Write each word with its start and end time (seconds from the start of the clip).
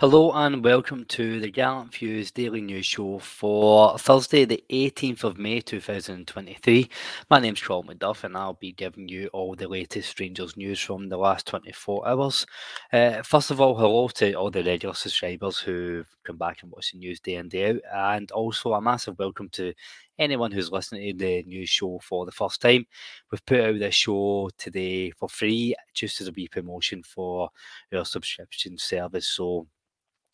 Hello 0.00 0.32
and 0.32 0.64
welcome 0.64 1.04
to 1.08 1.40
the 1.40 1.50
Gallant 1.50 1.92
Few's 1.92 2.30
Daily 2.30 2.62
News 2.62 2.86
Show 2.86 3.18
for 3.18 3.98
Thursday, 3.98 4.46
the 4.46 4.64
18th 4.70 5.24
of 5.24 5.36
May 5.36 5.60
2023. 5.60 6.88
My 7.28 7.38
name's 7.38 7.60
Carl 7.60 7.84
McDuff 7.84 8.24
and 8.24 8.34
I'll 8.34 8.54
be 8.54 8.72
giving 8.72 9.10
you 9.10 9.28
all 9.34 9.54
the 9.54 9.68
latest 9.68 10.18
Rangers 10.18 10.56
news 10.56 10.80
from 10.80 11.10
the 11.10 11.18
last 11.18 11.46
24 11.48 12.08
hours. 12.08 12.46
Uh, 12.90 13.20
first 13.20 13.50
of 13.50 13.60
all, 13.60 13.76
hello 13.76 14.08
to 14.08 14.32
all 14.32 14.50
the 14.50 14.64
regular 14.64 14.94
subscribers 14.94 15.58
who've 15.58 16.08
come 16.24 16.38
back 16.38 16.62
and 16.62 16.72
watched 16.72 16.92
the 16.92 16.98
news 16.98 17.20
day 17.20 17.34
in, 17.34 17.40
and 17.40 17.50
day 17.50 17.68
out, 17.92 18.16
and 18.16 18.30
also 18.30 18.72
a 18.72 18.80
massive 18.80 19.18
welcome 19.18 19.50
to 19.50 19.74
anyone 20.18 20.50
who's 20.50 20.72
listening 20.72 21.12
to 21.12 21.22
the 21.22 21.42
news 21.42 21.68
show 21.68 22.00
for 22.02 22.24
the 22.24 22.32
first 22.32 22.62
time. 22.62 22.86
We've 23.30 23.44
put 23.44 23.60
out 23.60 23.78
this 23.78 23.96
show 23.96 24.48
today 24.56 25.10
for 25.10 25.28
free, 25.28 25.74
just 25.92 26.22
as 26.22 26.28
a 26.28 26.32
wee 26.32 26.48
promotion 26.48 27.02
for 27.02 27.50
our 27.94 28.06
subscription 28.06 28.78
service. 28.78 29.26
So 29.28 29.66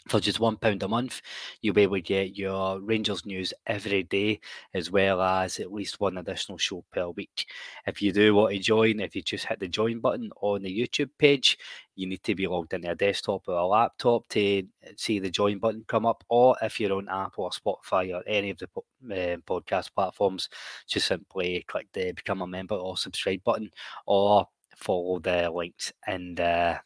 for 0.08 0.20
just 0.20 0.40
one 0.40 0.56
pound 0.56 0.82
a 0.82 0.88
month, 0.88 1.20
you'll 1.60 1.74
be 1.74 1.82
able 1.82 1.96
to 1.96 2.00
get 2.00 2.36
your 2.36 2.80
Rangers 2.80 3.26
news 3.26 3.52
every 3.66 4.04
day, 4.04 4.40
as 4.72 4.90
well 4.90 5.20
as 5.20 5.58
at 5.58 5.72
least 5.72 6.00
one 6.00 6.18
additional 6.18 6.58
show 6.58 6.84
per 6.92 7.08
week. 7.10 7.46
If 7.86 8.00
you 8.00 8.12
do 8.12 8.34
want 8.34 8.52
to 8.52 8.58
join, 8.58 9.00
if 9.00 9.16
you 9.16 9.22
just 9.22 9.46
hit 9.46 9.60
the 9.60 9.68
join 9.68 10.00
button 10.00 10.30
on 10.40 10.62
the 10.62 10.80
YouTube 10.80 11.10
page, 11.18 11.58
you 11.96 12.06
need 12.06 12.22
to 12.22 12.34
be 12.34 12.46
logged 12.46 12.74
into 12.74 12.90
a 12.90 12.94
desktop 12.94 13.48
or 13.48 13.54
a 13.54 13.66
laptop 13.66 14.28
to 14.28 14.62
see 14.96 15.18
the 15.18 15.30
join 15.30 15.58
button 15.58 15.84
come 15.88 16.06
up. 16.06 16.22
Or 16.28 16.56
if 16.62 16.78
you're 16.78 16.92
on 16.92 17.08
Apple 17.08 17.44
or 17.44 17.50
Spotify 17.50 18.14
or 18.14 18.22
any 18.28 18.50
of 18.50 18.58
the 18.58 18.68
uh, 18.76 19.36
podcast 19.38 19.92
platforms, 19.94 20.48
just 20.86 21.08
simply 21.08 21.64
click 21.66 21.88
the 21.92 22.12
become 22.12 22.42
a 22.42 22.46
member 22.46 22.74
or 22.74 22.96
subscribe 22.96 23.42
button, 23.44 23.70
or 24.06 24.46
follow 24.76 25.18
the 25.18 25.50
links 25.50 25.92
in 26.06 26.34
the 26.34 26.78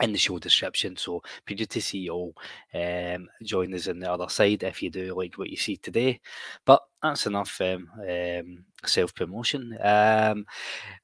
in 0.00 0.12
the 0.12 0.18
show 0.18 0.38
description. 0.38 0.96
So 0.96 1.22
be 1.44 1.54
good 1.54 1.70
to 1.70 1.80
see 1.80 1.98
you 1.98 2.12
all 2.12 2.34
um, 2.74 3.28
join 3.42 3.74
us 3.74 3.88
on 3.88 3.98
the 3.98 4.10
other 4.10 4.28
side 4.28 4.62
if 4.62 4.82
you 4.82 4.90
do 4.90 5.14
like 5.14 5.36
what 5.36 5.50
you 5.50 5.56
see 5.56 5.76
today. 5.76 6.20
But 6.64 6.82
that's 7.02 7.26
enough 7.26 7.60
um, 7.60 7.88
um, 8.08 8.64
self 8.86 9.14
promotion. 9.14 9.76
Um, 9.82 10.46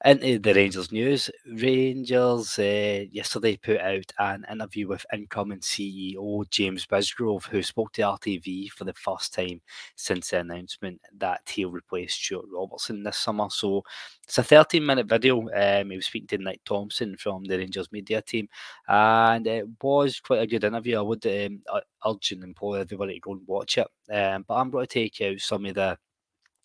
into 0.05 0.39
the 0.39 0.53
Rangers 0.53 0.91
news, 0.91 1.29
Rangers 1.45 2.57
uh, 2.59 3.05
yesterday 3.11 3.57
put 3.57 3.79
out 3.79 4.11
an 4.19 4.45
interview 4.51 4.87
with 4.87 5.05
incoming 5.13 5.59
CEO 5.59 6.49
James 6.49 6.85
Bisgrove, 6.85 7.45
who 7.45 7.61
spoke 7.63 7.93
to 7.93 8.01
RTV 8.01 8.69
for 8.69 8.83
the 8.83 8.93
first 8.93 9.33
time 9.33 9.61
since 9.95 10.29
the 10.29 10.39
announcement 10.39 10.99
that 11.17 11.41
he'll 11.47 11.71
replace 11.71 12.13
Stuart 12.13 12.45
Robertson 12.51 13.03
this 13.03 13.17
summer. 13.17 13.47
So 13.49 13.83
it's 14.23 14.37
a 14.37 14.43
13 14.43 14.85
minute 14.85 15.07
video. 15.07 15.41
Um, 15.49 15.89
he 15.89 15.95
was 15.95 16.05
speaking 16.05 16.27
to 16.27 16.37
Nick 16.37 16.63
Thompson 16.65 17.17
from 17.17 17.43
the 17.43 17.57
Rangers 17.57 17.91
media 17.91 18.21
team, 18.21 18.47
and 18.87 19.45
it 19.47 19.65
was 19.81 20.19
quite 20.19 20.41
a 20.41 20.47
good 20.47 20.63
interview. 20.63 20.97
I 20.97 21.01
would 21.01 21.25
um, 21.25 21.61
urge 22.05 22.31
and 22.31 22.43
implore 22.43 22.79
everybody 22.79 23.15
to 23.15 23.19
go 23.19 23.31
and 23.33 23.41
watch 23.47 23.77
it. 23.77 23.87
Um, 24.11 24.45
but 24.47 24.55
I'm 24.55 24.69
going 24.69 24.85
to 24.85 24.93
take 24.93 25.21
out 25.21 25.39
some 25.39 25.65
of 25.65 25.75
the 25.75 25.97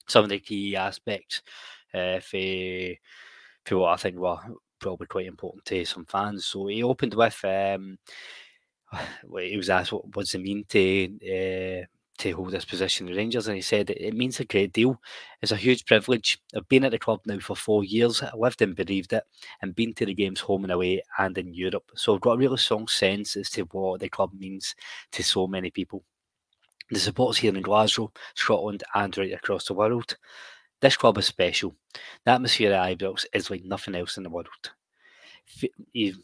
some 0.08 0.24
of 0.24 0.30
the 0.30 0.38
key 0.40 0.76
aspects 0.76 1.42
uh, 1.94 2.20
for, 2.20 2.94
for 3.64 3.78
what 3.78 3.92
I 3.92 3.96
think 3.96 4.16
were 4.16 4.38
probably 4.80 5.06
quite 5.06 5.26
important 5.26 5.64
to 5.66 5.84
some 5.84 6.04
fans. 6.06 6.46
So 6.46 6.66
he 6.66 6.82
opened 6.82 7.14
with 7.14 7.44
um, 7.44 7.98
he 9.40 9.56
was 9.56 9.70
asked 9.70 9.92
what 9.92 10.12
does 10.12 10.34
it 10.34 10.42
mean 10.42 10.64
to 10.68 11.04
uh, 11.82 11.86
to 12.18 12.30
hold 12.32 12.52
this 12.52 12.64
position 12.64 13.08
in 13.08 13.16
Rangers, 13.16 13.48
and 13.48 13.56
he 13.56 13.62
said 13.62 13.90
it 13.90 14.14
means 14.14 14.38
a 14.38 14.44
great 14.44 14.72
deal. 14.72 15.00
It's 15.40 15.50
a 15.52 15.56
huge 15.56 15.86
privilege. 15.86 16.38
I've 16.54 16.68
been 16.68 16.84
at 16.84 16.92
the 16.92 16.98
club 16.98 17.20
now 17.26 17.38
for 17.38 17.56
four 17.56 17.84
years. 17.84 18.22
I 18.22 18.30
lived 18.36 18.62
and 18.62 18.76
breathed 18.76 19.12
it, 19.12 19.24
and 19.62 19.74
been 19.74 19.94
to 19.94 20.06
the 20.06 20.14
games 20.14 20.40
home 20.40 20.64
and 20.64 20.72
away 20.72 21.02
and 21.18 21.36
in 21.38 21.54
Europe. 21.54 21.90
So 21.96 22.14
I've 22.14 22.20
got 22.20 22.34
a 22.34 22.38
really 22.38 22.58
strong 22.58 22.86
sense 22.88 23.36
as 23.36 23.50
to 23.50 23.62
what 23.62 24.00
the 24.00 24.08
club 24.08 24.32
means 24.38 24.74
to 25.12 25.22
so 25.22 25.46
many 25.46 25.70
people. 25.70 26.04
The 26.92 26.98
supporters 26.98 27.38
here 27.38 27.56
in 27.56 27.62
Glasgow, 27.62 28.12
Scotland, 28.34 28.84
and 28.94 29.16
right 29.16 29.32
across 29.32 29.64
the 29.64 29.72
world. 29.72 30.14
This 30.82 30.94
club 30.94 31.16
is 31.16 31.24
special. 31.24 31.74
The 32.26 32.32
atmosphere 32.32 32.74
at 32.74 32.98
Ibrox 32.98 33.24
is 33.32 33.48
like 33.48 33.64
nothing 33.64 33.94
else 33.94 34.18
in 34.18 34.24
the 34.24 34.28
world. 34.28 34.46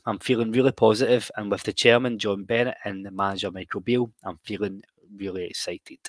I'm 0.04 0.18
feeling 0.18 0.52
really 0.52 0.72
positive, 0.72 1.30
and 1.38 1.50
with 1.50 1.62
the 1.62 1.72
chairman 1.72 2.18
John 2.18 2.44
Bennett 2.44 2.76
and 2.84 3.02
the 3.04 3.10
manager 3.10 3.50
Michael 3.50 3.80
Beale, 3.80 4.12
I'm 4.22 4.38
feeling 4.44 4.82
really 5.16 5.46
excited. 5.46 6.00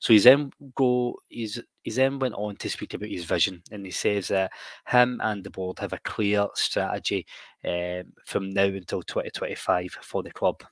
So 0.00 0.12
he's 0.12 0.24
then 0.24 0.52
go 0.74 1.16
he's 1.30 1.58
he's 1.82 1.96
then 1.96 2.18
went 2.18 2.34
on 2.34 2.56
to 2.56 2.68
speak 2.68 2.92
about 2.92 3.08
his 3.08 3.24
vision, 3.24 3.62
and 3.72 3.86
he 3.86 3.90
says 3.90 4.28
that 4.28 4.52
him 4.86 5.18
and 5.24 5.42
the 5.42 5.50
board 5.50 5.78
have 5.78 5.94
a 5.94 6.00
clear 6.00 6.46
strategy 6.54 7.26
um, 7.64 8.12
from 8.26 8.50
now 8.50 8.64
until 8.64 9.02
2025 9.02 9.96
for 10.02 10.22
the 10.22 10.30
club 10.30 10.62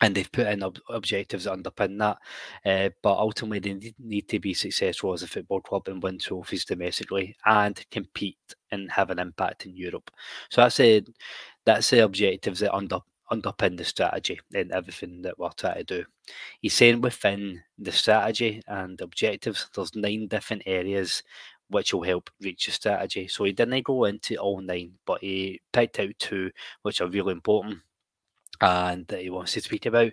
and 0.00 0.14
they've 0.14 0.30
put 0.30 0.46
in 0.46 0.62
ob- 0.62 0.78
objectives 0.88 1.44
that 1.44 1.56
underpin 1.56 1.98
that. 1.98 2.18
Uh, 2.64 2.90
but 3.02 3.18
ultimately, 3.18 3.58
they 3.58 3.74
need, 3.74 3.94
need 3.98 4.28
to 4.28 4.38
be 4.38 4.54
successful 4.54 5.12
as 5.12 5.22
a 5.22 5.26
football 5.26 5.60
club 5.60 5.88
and 5.88 6.02
win 6.02 6.18
trophies 6.18 6.64
domestically 6.64 7.36
and 7.46 7.84
compete 7.90 8.38
and 8.70 8.90
have 8.90 9.10
an 9.10 9.18
impact 9.18 9.66
in 9.66 9.76
Europe. 9.76 10.10
So 10.50 10.62
that's 10.62 10.80
a 10.80 11.02
that's 11.64 11.90
the 11.90 12.04
objectives 12.04 12.60
that 12.60 12.74
under 12.74 13.00
underpin 13.30 13.76
the 13.76 13.84
strategy 13.84 14.40
and 14.54 14.72
everything 14.72 15.20
that 15.22 15.38
we're 15.38 15.50
trying 15.50 15.76
to 15.76 15.84
do. 15.84 16.04
He's 16.60 16.74
saying 16.74 17.02
within 17.02 17.62
the 17.78 17.92
strategy 17.92 18.62
and 18.66 18.98
objectives, 19.00 19.68
there's 19.74 19.94
nine 19.94 20.28
different 20.28 20.62
areas 20.64 21.22
which 21.68 21.92
will 21.92 22.02
help 22.02 22.30
reach 22.40 22.64
the 22.64 22.72
strategy. 22.72 23.28
So 23.28 23.44
he 23.44 23.52
didn't 23.52 23.84
go 23.84 24.04
into 24.04 24.36
all 24.36 24.62
nine, 24.62 24.92
but 25.04 25.20
he 25.20 25.60
picked 25.72 26.00
out 26.00 26.14
two 26.18 26.50
which 26.82 27.02
are 27.02 27.08
really 27.08 27.32
important 27.32 27.80
and 28.60 29.06
that 29.08 29.22
he 29.22 29.30
wants 29.30 29.52
to 29.52 29.60
speak 29.60 29.86
about. 29.86 30.12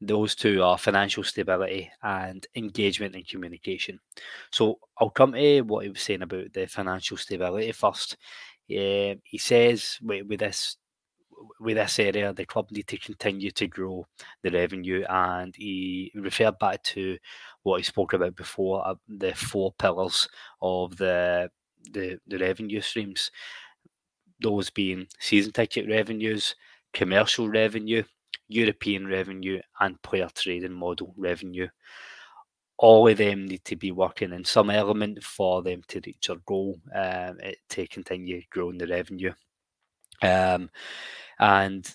Those 0.00 0.34
two 0.36 0.62
are 0.62 0.78
financial 0.78 1.24
stability 1.24 1.90
and 2.02 2.46
engagement 2.54 3.16
and 3.16 3.26
communication. 3.26 3.98
So 4.52 4.78
I'll 4.96 5.10
come 5.10 5.32
to 5.32 5.62
what 5.62 5.84
he 5.84 5.90
was 5.90 6.02
saying 6.02 6.22
about 6.22 6.52
the 6.52 6.66
financial 6.66 7.16
stability 7.16 7.72
first. 7.72 8.16
Uh, 8.70 9.16
he 9.24 9.38
says 9.38 9.98
with, 10.02 10.26
with 10.26 10.40
this 10.40 10.76
with 11.60 11.76
this 11.76 11.98
area, 11.98 12.32
the 12.32 12.44
club 12.44 12.70
need 12.70 12.86
to 12.88 12.98
continue 12.98 13.50
to 13.52 13.66
grow 13.66 14.06
the 14.42 14.50
revenue, 14.50 15.04
and 15.08 15.54
he 15.56 16.12
referred 16.14 16.58
back 16.58 16.82
to 16.82 17.16
what 17.62 17.78
he 17.78 17.84
spoke 17.84 18.12
about 18.12 18.34
before, 18.36 18.86
uh, 18.86 18.94
the 19.08 19.32
four 19.34 19.72
pillars 19.78 20.28
of 20.60 20.96
the, 20.96 21.50
the 21.92 22.18
the 22.26 22.38
revenue 22.38 22.80
streams. 22.80 23.30
Those 24.40 24.70
being 24.70 25.06
season 25.18 25.52
ticket 25.52 25.88
revenues, 25.88 26.54
commercial 26.92 27.48
revenue, 27.48 28.02
European 28.48 29.06
revenue, 29.06 29.60
and 29.80 30.00
player 30.02 30.28
trading 30.34 30.72
model 30.72 31.14
revenue. 31.16 31.68
All 32.78 33.08
of 33.08 33.18
them 33.18 33.46
need 33.46 33.64
to 33.64 33.76
be 33.76 33.90
working 33.90 34.32
in 34.32 34.44
some 34.44 34.70
element 34.70 35.22
for 35.22 35.62
them 35.62 35.82
to 35.88 36.00
reach 36.06 36.28
their 36.28 36.36
goal 36.46 36.80
um, 36.94 37.38
eh, 37.42 37.54
to 37.70 37.86
continue 37.88 38.42
growing 38.50 38.78
the 38.78 38.86
revenue. 38.86 39.32
Um, 40.22 40.70
and 41.38 41.88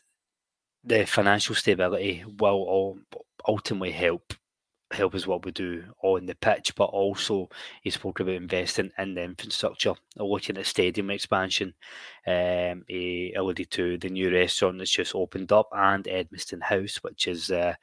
the 0.83 1.05
financial 1.05 1.55
stability 1.55 2.23
will 2.39 2.49
all 2.49 2.99
ultimately 3.47 3.91
help 3.91 4.33
help 4.93 5.15
us 5.15 5.27
what 5.27 5.45
we 5.45 5.51
do 5.51 5.83
on 6.01 6.25
the 6.25 6.35
pitch, 6.35 6.73
but 6.75 6.85
also 6.85 7.49
he 7.81 7.89
spoke 7.89 8.19
about 8.19 8.35
investing 8.35 8.91
in 8.97 9.15
the 9.15 9.23
infrastructure, 9.23 9.93
looking 10.17 10.57
at 10.57 10.65
stadium 10.65 11.09
expansion. 11.09 11.73
Um, 12.25 12.83
he 12.87 13.33
alluded 13.35 13.71
to 13.71 13.97
the 13.97 14.09
new 14.09 14.31
restaurant 14.31 14.77
that's 14.77 14.91
just 14.91 15.15
opened 15.15 15.51
up 15.51 15.69
and 15.73 16.05
Edmiston 16.05 16.61
House, 16.61 16.97
which 16.97 17.27
is 17.27 17.51
uh, 17.51 17.75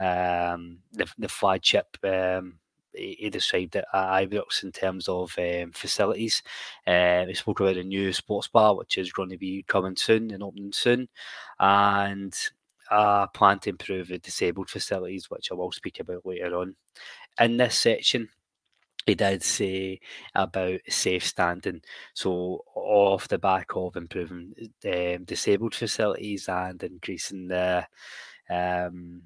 um, 0.00 0.78
the, 0.92 1.06
the 1.18 1.28
flagship. 1.28 1.96
Um, 2.04 2.58
he 2.94 3.30
described 3.30 3.76
it 3.76 3.84
at 3.92 4.28
Ibrox 4.28 4.64
in 4.64 4.72
terms 4.72 5.08
of 5.08 5.34
um, 5.38 5.70
facilities. 5.72 6.42
Uh, 6.86 7.26
he 7.26 7.34
spoke 7.34 7.60
about 7.60 7.76
a 7.76 7.84
new 7.84 8.12
sports 8.12 8.48
bar, 8.48 8.76
which 8.76 8.98
is 8.98 9.12
going 9.12 9.30
to 9.30 9.38
be 9.38 9.64
coming 9.68 9.96
soon 9.96 10.30
and 10.32 10.42
opening 10.42 10.72
soon. 10.72 11.08
And 11.60 12.34
uh, 12.90 13.26
plan 13.28 13.58
to 13.60 13.70
improve 13.70 14.08
the 14.08 14.18
disabled 14.18 14.70
facilities, 14.70 15.30
which 15.30 15.50
I 15.50 15.54
will 15.54 15.72
speak 15.72 16.00
about 16.00 16.26
later 16.26 16.56
on. 16.56 16.76
In 17.40 17.56
this 17.56 17.78
section, 17.78 18.28
he 19.06 19.14
did 19.14 19.42
say 19.42 20.00
about 20.34 20.80
safe 20.88 21.24
standing. 21.26 21.80
So, 22.14 22.64
off 22.74 23.28
the 23.28 23.38
back 23.38 23.68
of 23.74 23.96
improving 23.96 24.54
um, 24.84 25.24
disabled 25.24 25.74
facilities 25.74 26.48
and 26.48 26.82
increasing 26.82 27.48
the 27.48 27.86
um, 28.50 29.22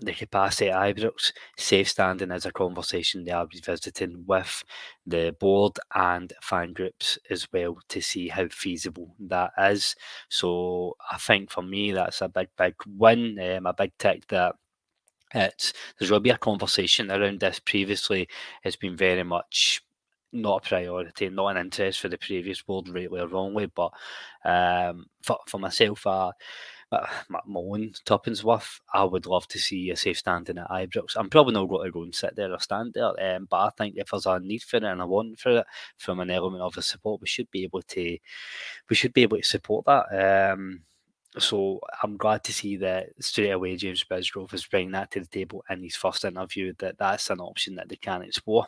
the 0.00 0.12
capacity 0.12 0.70
at 0.70 0.96
Ibrox, 0.96 1.32
safe 1.56 1.88
standing 1.88 2.30
is 2.30 2.46
a 2.46 2.52
conversation 2.52 3.24
they 3.24 3.30
are 3.32 3.46
visiting 3.46 4.24
with 4.26 4.64
the 5.06 5.34
board 5.38 5.78
and 5.94 6.32
fan 6.42 6.72
groups 6.72 7.18
as 7.30 7.46
well 7.52 7.78
to 7.88 8.00
see 8.00 8.28
how 8.28 8.48
feasible 8.48 9.14
that 9.20 9.52
is. 9.58 9.94
So 10.28 10.96
I 11.10 11.18
think 11.18 11.50
for 11.50 11.62
me 11.62 11.92
that's 11.92 12.22
a 12.22 12.28
big, 12.28 12.48
big 12.56 12.74
win, 12.86 13.38
um, 13.38 13.66
a 13.66 13.72
big 13.74 13.92
tick 13.98 14.26
that 14.28 14.54
it's 15.34 15.72
there's 15.98 16.10
going 16.10 16.20
to 16.20 16.24
be 16.24 16.30
a 16.30 16.38
conversation 16.38 17.10
around 17.10 17.40
this. 17.40 17.58
Previously, 17.60 18.28
it's 18.62 18.76
been 18.76 18.96
very 18.96 19.24
much 19.24 19.82
not 20.32 20.64
a 20.64 20.68
priority, 20.68 21.28
not 21.28 21.48
an 21.48 21.56
interest 21.58 22.00
for 22.00 22.08
the 22.08 22.18
previous 22.18 22.62
board, 22.62 22.88
rightly 22.88 23.20
or 23.20 23.26
wrongly. 23.28 23.66
But 23.66 23.92
um, 24.44 25.06
for 25.22 25.38
for 25.46 25.58
myself, 25.58 26.06
uh, 26.06 26.32
own 27.56 27.92
Toppensworth, 28.04 28.80
I 28.92 29.04
would 29.04 29.26
love 29.26 29.46
to 29.48 29.58
see 29.58 29.90
a 29.90 29.96
safe 29.96 30.18
standing 30.18 30.58
at 30.58 30.70
Ibrox. 30.70 31.16
I'm 31.16 31.30
probably 31.30 31.54
not 31.54 31.68
going 31.68 31.86
to 31.86 31.92
go 31.92 32.02
and 32.02 32.14
sit 32.14 32.36
there 32.36 32.52
or 32.52 32.60
stand 32.60 32.94
there, 32.94 33.36
um, 33.36 33.46
but 33.50 33.56
I 33.58 33.70
think 33.70 33.96
if 33.96 34.10
there's 34.10 34.26
a 34.26 34.40
need 34.40 34.62
for 34.62 34.78
it 34.78 34.84
and 34.84 35.00
a 35.00 35.06
want 35.06 35.38
for 35.38 35.58
it 35.58 35.66
from 35.96 36.20
an 36.20 36.30
element 36.30 36.62
of 36.62 36.74
the 36.74 36.82
support, 36.82 37.20
we 37.20 37.26
should 37.26 37.50
be 37.50 37.64
able 37.64 37.82
to 37.82 38.18
we 38.90 38.96
should 38.96 39.12
be 39.12 39.22
able 39.22 39.38
to 39.38 39.42
support 39.42 39.86
that. 39.86 40.52
Um, 40.52 40.82
so 41.38 41.80
I'm 42.02 42.16
glad 42.16 42.44
to 42.44 42.52
see 42.52 42.76
that 42.76 43.08
straight 43.18 43.50
away 43.50 43.76
James 43.76 44.04
Bisgrove 44.04 44.54
is 44.54 44.66
bringing 44.66 44.92
that 44.92 45.10
to 45.12 45.20
the 45.20 45.26
table 45.26 45.64
in 45.68 45.82
his 45.82 45.96
first 45.96 46.24
interview 46.24 46.72
that 46.78 46.98
that's 46.98 47.30
an 47.30 47.40
option 47.40 47.74
that 47.74 47.88
they 47.88 47.96
can 47.96 48.22
explore. 48.22 48.66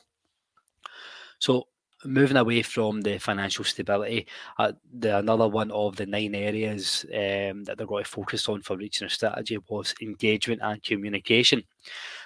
So 1.39 1.69
moving 2.07 2.37
away 2.37 2.63
from 2.63 3.01
the 3.01 3.19
financial 3.19 3.65
stability, 3.65 4.27
uh, 4.59 4.73
the 4.99 5.19
another 5.19 5.49
one 5.49 5.71
of 5.71 5.97
the 5.97 6.07
nine 6.07 6.35
areas 6.35 7.05
um, 7.13 7.65
that 7.65 7.75
they're 7.77 7.87
going 7.87 8.05
to 8.05 8.11
focus 8.11 8.49
on 8.49 8.63
for 8.63 8.77
reaching 8.77 9.07
a 9.07 9.11
strategy 9.11 9.59
was 9.69 9.95
engagement 10.01 10.61
and 10.63 10.83
communication. 10.83 11.63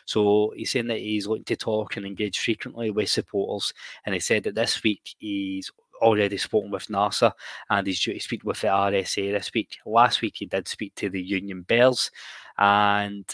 So 0.07 0.53
he's 0.57 0.71
saying 0.71 0.89
that 0.89 0.99
he's 0.99 1.27
looking 1.27 1.45
to 1.45 1.57
talk 1.57 1.97
and 1.97 2.07
engage 2.07 2.39
frequently 2.39 2.91
with 2.91 3.09
supporters, 3.09 3.73
and 4.05 4.15
he 4.15 4.21
said 4.21 4.45
that 4.45 4.55
this 4.55 4.83
week 4.83 5.15
he's 5.19 5.71
already 6.01 6.37
spoken 6.39 6.71
with 6.71 6.87
NARSA 6.87 7.33
and 7.69 7.87
he's 7.87 8.01
due 8.01 8.15
to 8.15 8.21
speak 8.21 8.43
with 8.43 8.61
the 8.63 8.69
RSA 8.69 9.33
this 9.33 9.51
week. 9.55 9.77
Last 9.85 10.23
week 10.23 10.35
he 10.39 10.47
did 10.47 10.67
speak 10.67 10.95
to 10.97 11.11
the 11.11 11.23
Union 11.23 11.63
Bears, 11.63 12.11
and 12.59 13.25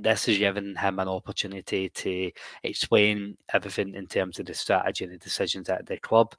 this 0.00 0.28
is 0.28 0.38
giving 0.38 0.74
him 0.76 0.98
an 0.98 1.08
opportunity 1.08 1.88
to 1.88 2.30
explain 2.62 3.36
everything 3.52 3.94
in 3.94 4.06
terms 4.06 4.38
of 4.38 4.46
the 4.46 4.54
strategy 4.54 5.04
and 5.04 5.12
the 5.12 5.18
decisions 5.18 5.68
at 5.68 5.86
the 5.86 5.96
club. 5.98 6.34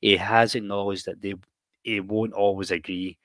He 0.00 0.16
has 0.16 0.54
acknowledged 0.54 1.06
that 1.06 1.20
they 1.20 1.34
he 1.82 2.00
won't 2.00 2.32
always 2.32 2.72
agree 2.72 3.16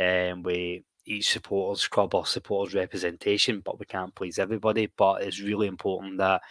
um, 0.00 0.42
with 0.42 0.82
each 1.06 1.30
supporters 1.30 1.86
club 1.88 2.14
or 2.14 2.26
supporters 2.26 2.74
representation, 2.74 3.60
but 3.64 3.78
we 3.78 3.86
can't 3.86 4.14
please 4.14 4.38
everybody. 4.38 4.90
But 4.96 5.22
it's 5.22 5.40
really 5.40 5.68
important 5.68 6.18
that 6.18 6.42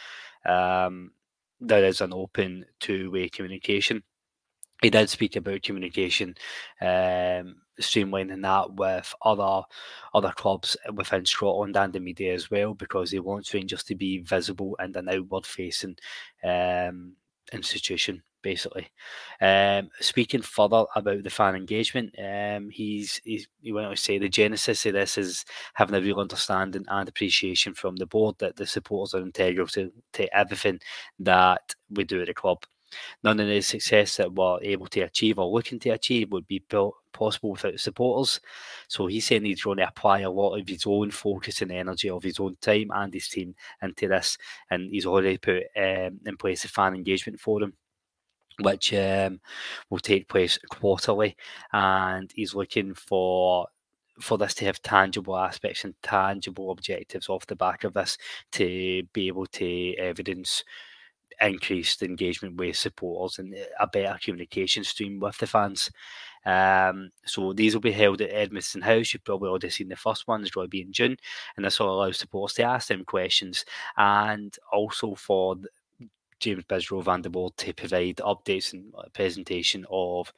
um, 0.46 1.12
there 1.60 1.86
is 1.86 2.02
an 2.02 2.14
open 2.14 2.66
two-way 2.80 3.30
communication 3.30 4.02
he 4.82 4.90
did 4.90 5.10
speak 5.10 5.36
about 5.36 5.64
communication, 5.64 6.36
um, 6.82 7.56
streamlining 7.80 8.42
that 8.44 8.74
with 8.74 9.14
other 9.24 9.66
other 10.14 10.32
clubs 10.36 10.78
within 10.94 11.26
Scotland 11.26 11.76
and 11.76 11.94
the 11.94 12.00
media 12.00 12.34
as 12.34 12.52
well, 12.52 12.74
because 12.74 13.12
he 13.12 13.20
wants 13.20 13.54
Rangers 13.54 13.84
to 13.86 13.96
be 13.96 14.20
visible 14.20 14.76
and 14.80 14.96
an 14.96 15.10
outward 15.10 15.46
facing 15.46 15.98
um, 16.44 17.14
institution. 17.52 18.24
Basically, 18.44 18.88
um, 19.42 19.90
speaking 20.00 20.44
further 20.44 20.86
about 20.96 21.24
the 21.24 21.30
fan 21.30 21.56
engagement, 21.56 22.14
um, 22.18 22.70
he's, 22.70 23.20
he's 23.26 23.48
he 23.62 23.74
went 23.74 23.88
on 23.88 23.96
to 23.96 24.02
say 24.02 24.20
the 24.20 24.30
genesis 24.30 24.86
of 24.86 24.94
this 24.94 25.18
is 25.18 25.44
having 25.74 25.96
a 25.96 26.02
real 26.02 26.20
understanding 26.20 26.86
and 26.88 27.10
appreciation 27.10 27.74
from 27.74 27.96
the 27.98 28.06
board 28.06 28.36
that 28.38 28.56
the 28.56 28.66
supporters 28.66 29.16
are 29.16 29.24
integral 29.24 29.68
to, 29.68 29.92
to 30.14 30.34
everything 30.38 30.80
that 31.20 31.76
we 31.90 32.06
do 32.06 32.22
at 32.22 32.28
the 32.28 32.34
club. 32.34 32.64
None 33.24 33.40
of 33.40 33.48
the 33.48 33.62
success 33.62 34.18
that 34.18 34.34
we're 34.34 34.60
able 34.62 34.88
to 34.88 35.02
achieve 35.02 35.40
or 35.40 35.52
looking 35.52 35.80
to 35.80 35.90
achieve 35.90 36.32
would 36.32 36.48
be 36.48 36.64
possible 37.12 37.52
without 37.52 37.80
supporters. 37.80 38.40
So 38.88 39.08
he's 39.08 39.26
saying 39.26 39.46
he's 39.46 39.64
going 39.64 39.78
to 39.78 39.88
apply 39.88 40.20
a 40.22 40.32
lot 40.32 40.56
of 40.56 40.68
his 40.68 40.86
own 40.86 41.12
focus 41.12 41.62
and 41.62 41.72
energy 41.72 42.10
of 42.10 42.24
his 42.24 42.40
own 42.40 42.58
time 42.62 42.92
and 42.94 43.14
his 43.14 43.28
team 43.28 43.56
into 43.82 44.08
this, 44.08 44.38
and 44.70 44.90
he's 44.92 45.06
already 45.06 45.38
put 45.38 45.64
um, 45.76 46.20
in 46.26 46.38
place 46.38 46.66
a 46.66 46.70
fan 46.70 46.96
engagement 46.96 47.40
forum. 47.40 47.74
Which 48.60 48.92
um, 48.96 49.40
will 49.92 50.00
take 50.00 50.28
place 50.28 50.58
quarterly, 50.72 51.38
and 51.72 52.32
he's 52.34 52.56
looking 52.56 52.96
for 52.96 53.68
for 54.20 54.38
this 54.40 54.56
to 54.56 54.66
have 54.66 54.82
tangible 54.82 55.38
aspects 55.38 55.84
and 55.84 55.94
tangible 56.02 56.72
objectives 56.72 57.30
off 57.30 57.46
the 57.46 57.56
back 57.56 57.84
of 57.84 57.94
this 57.94 58.18
to 58.54 59.04
be 59.14 59.28
able 59.28 59.46
to 59.46 59.96
evidence 59.98 60.64
increased 61.42 62.04
engagement 62.04 62.56
with 62.56 62.76
supporters 62.76 63.40
and 63.40 63.56
a 63.80 63.88
better 63.88 64.18
communication 64.22 64.84
stream 64.84 65.20
with 65.20 65.38
the 65.38 65.48
fans. 65.48 65.92
Um, 66.46 67.12
so 67.26 67.52
these 67.52 67.74
will 67.74 67.82
be 67.82 67.92
held 67.92 68.22
at 68.22 68.32
Edmiston 68.32 68.82
House. 68.82 69.14
You've 69.14 69.24
probably 69.24 69.50
already 69.50 69.70
seen 69.70 69.90
the 69.90 69.96
first 69.96 70.28
one, 70.28 70.44
is 70.44 70.52
going 70.52 70.66
to 70.66 70.70
be 70.70 70.82
in 70.82 70.94
June, 70.94 71.18
and 71.56 71.66
this 71.66 71.80
will 71.80 71.94
allow 71.94 72.12
supporters 72.12 72.56
to 72.56 72.64
ask 72.64 72.88
them 72.88 73.04
questions 73.04 73.66
and 73.98 74.58
also 74.72 75.16
for 75.16 75.58
James 76.40 76.64
the 76.68 77.30
board 77.32 77.58
to 77.58 77.74
provide 77.74 78.18
updates 78.18 78.74
and 78.74 78.94
presentation 79.14 79.86
of 79.90 80.32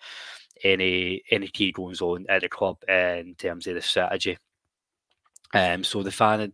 any 0.64 1.22
any 1.32 1.48
key 1.48 1.72
goings 1.72 2.02
on 2.02 2.26
at 2.30 2.42
the 2.42 2.50
club 2.50 2.78
in 2.88 3.36
terms 3.38 3.68
of 3.68 3.76
the 3.76 3.82
strategy. 3.82 4.38
Um, 5.54 5.84
so 5.84 6.04
the 6.04 6.12
fan 6.12 6.54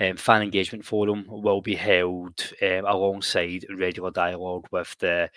um, 0.00 0.16
fan 0.16 0.42
engagement 0.42 0.84
forum 0.84 1.24
will 1.28 1.60
be 1.60 1.74
held 1.74 2.52
um, 2.62 2.84
alongside 2.86 3.64
regular 3.70 4.10
dialogue 4.10 4.66
with 4.70 4.96
the 4.98 5.30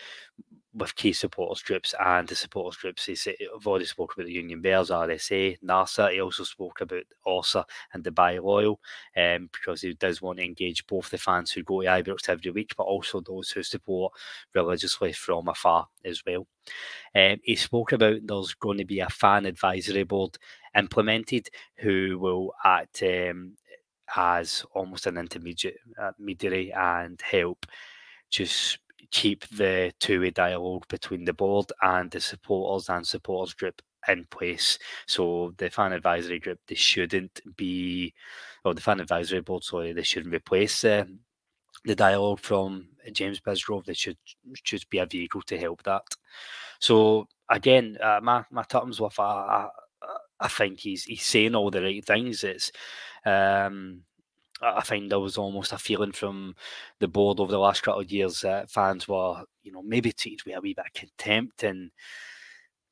with 0.73 0.95
key 0.95 1.13
supporters 1.13 1.63
groups 1.63 1.95
and 1.99 2.27
the 2.27 2.35
supporters 2.35 2.77
groups. 2.79 3.05
He's, 3.05 3.27
I've 3.27 3.65
already 3.65 3.85
spoken 3.85 4.21
about 4.21 4.27
the 4.27 4.33
Union 4.33 4.61
Bears, 4.61 4.89
RSA, 4.91 5.57
NARSA. 5.61 6.11
He 6.13 6.21
also 6.21 6.43
spoke 6.43 6.81
about 6.81 7.03
ORSA 7.25 7.65
and 7.93 8.03
Dubai 8.03 8.41
Loyal 8.41 8.79
um, 9.17 9.49
because 9.51 9.81
he 9.81 9.93
does 9.95 10.21
want 10.21 10.37
to 10.39 10.45
engage 10.45 10.85
both 10.85 11.09
the 11.09 11.17
fans 11.17 11.51
who 11.51 11.63
go 11.63 11.81
to 11.81 11.87
Ibrox 11.87 12.29
every 12.29 12.51
week, 12.51 12.73
but 12.77 12.83
also 12.83 13.19
those 13.19 13.49
who 13.49 13.63
support 13.63 14.13
religiously 14.53 15.11
from 15.13 15.47
afar 15.47 15.87
as 16.05 16.21
well. 16.25 16.45
Um, 17.15 17.37
he 17.43 17.55
spoke 17.55 17.91
about 17.91 18.19
there's 18.23 18.53
going 18.53 18.77
to 18.77 18.85
be 18.85 18.99
a 18.99 19.09
fan 19.09 19.45
advisory 19.45 20.03
board 20.03 20.37
implemented 20.77 21.49
who 21.77 22.19
will 22.19 22.53
act 22.63 23.01
um, 23.01 23.53
as 24.15 24.65
almost 24.73 25.07
an 25.07 25.17
intermediary 25.17 26.73
and 26.73 27.21
help 27.21 27.65
just 28.29 28.79
keep 29.11 29.47
the 29.49 29.91
two-way 29.99 30.29
dialogue 30.31 30.87
between 30.87 31.25
the 31.25 31.33
board 31.33 31.71
and 31.81 32.11
the 32.11 32.19
supporters 32.19 32.89
and 32.89 33.05
supporters 33.05 33.53
group 33.53 33.81
in 34.07 34.25
place. 34.29 34.77
So 35.07 35.53
the 35.57 35.69
fan 35.69 35.93
advisory 35.93 36.39
group, 36.39 36.59
they 36.67 36.75
shouldn't 36.75 37.41
be, 37.55 38.13
or 38.63 38.73
the 38.73 38.81
fan 38.81 38.99
advisory 38.99 39.41
board, 39.41 39.63
sorry, 39.63 39.93
they 39.93 40.03
shouldn't 40.03 40.33
replace 40.33 40.83
uh, 40.83 41.05
the 41.85 41.95
dialogue 41.95 42.39
from 42.39 42.87
James 43.11 43.39
Bisgrove. 43.39 43.85
They 43.85 43.93
should 43.93 44.17
just 44.63 44.89
be 44.89 44.99
a 44.99 45.05
vehicle 45.05 45.41
to 45.43 45.57
help 45.57 45.83
that. 45.83 46.03
So 46.79 47.27
again, 47.49 47.97
uh, 48.01 48.19
my 48.21 48.45
my 48.51 48.63
terms 48.63 48.99
with 48.99 49.19
I 49.19 49.69
think 50.47 50.79
he's 50.79 51.03
he's 51.03 51.25
saying 51.25 51.55
all 51.55 51.71
the 51.71 51.81
right 51.81 52.03
things. 52.05 52.43
It's 52.43 52.71
um, 53.25 54.03
I 54.61 54.81
find 54.83 55.09
there 55.11 55.19
was 55.19 55.37
almost 55.37 55.71
a 55.71 55.77
feeling 55.77 56.11
from 56.11 56.55
the 56.99 57.07
board 57.07 57.39
over 57.39 57.51
the 57.51 57.59
last 57.59 57.83
couple 57.83 58.01
of 58.01 58.11
years 58.11 58.41
that 58.41 58.69
fans 58.71 59.07
were, 59.07 59.43
you 59.63 59.71
know, 59.71 59.81
maybe 59.81 60.11
treated 60.11 60.45
with 60.45 60.57
a 60.57 60.61
wee 60.61 60.73
bit 60.73 60.85
of 60.87 60.93
contempt 60.93 61.63
and 61.63 61.91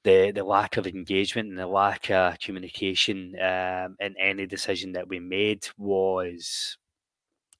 the 0.03 0.31
the 0.31 0.43
lack 0.43 0.77
of 0.77 0.87
engagement 0.87 1.49
and 1.49 1.57
the 1.59 1.67
lack 1.67 2.09
of 2.11 2.39
communication 2.39 3.35
um, 3.41 3.95
in 3.99 4.15
any 4.17 4.45
decision 4.45 4.93
that 4.93 5.07
we 5.07 5.19
made 5.19 5.67
was 5.77 6.77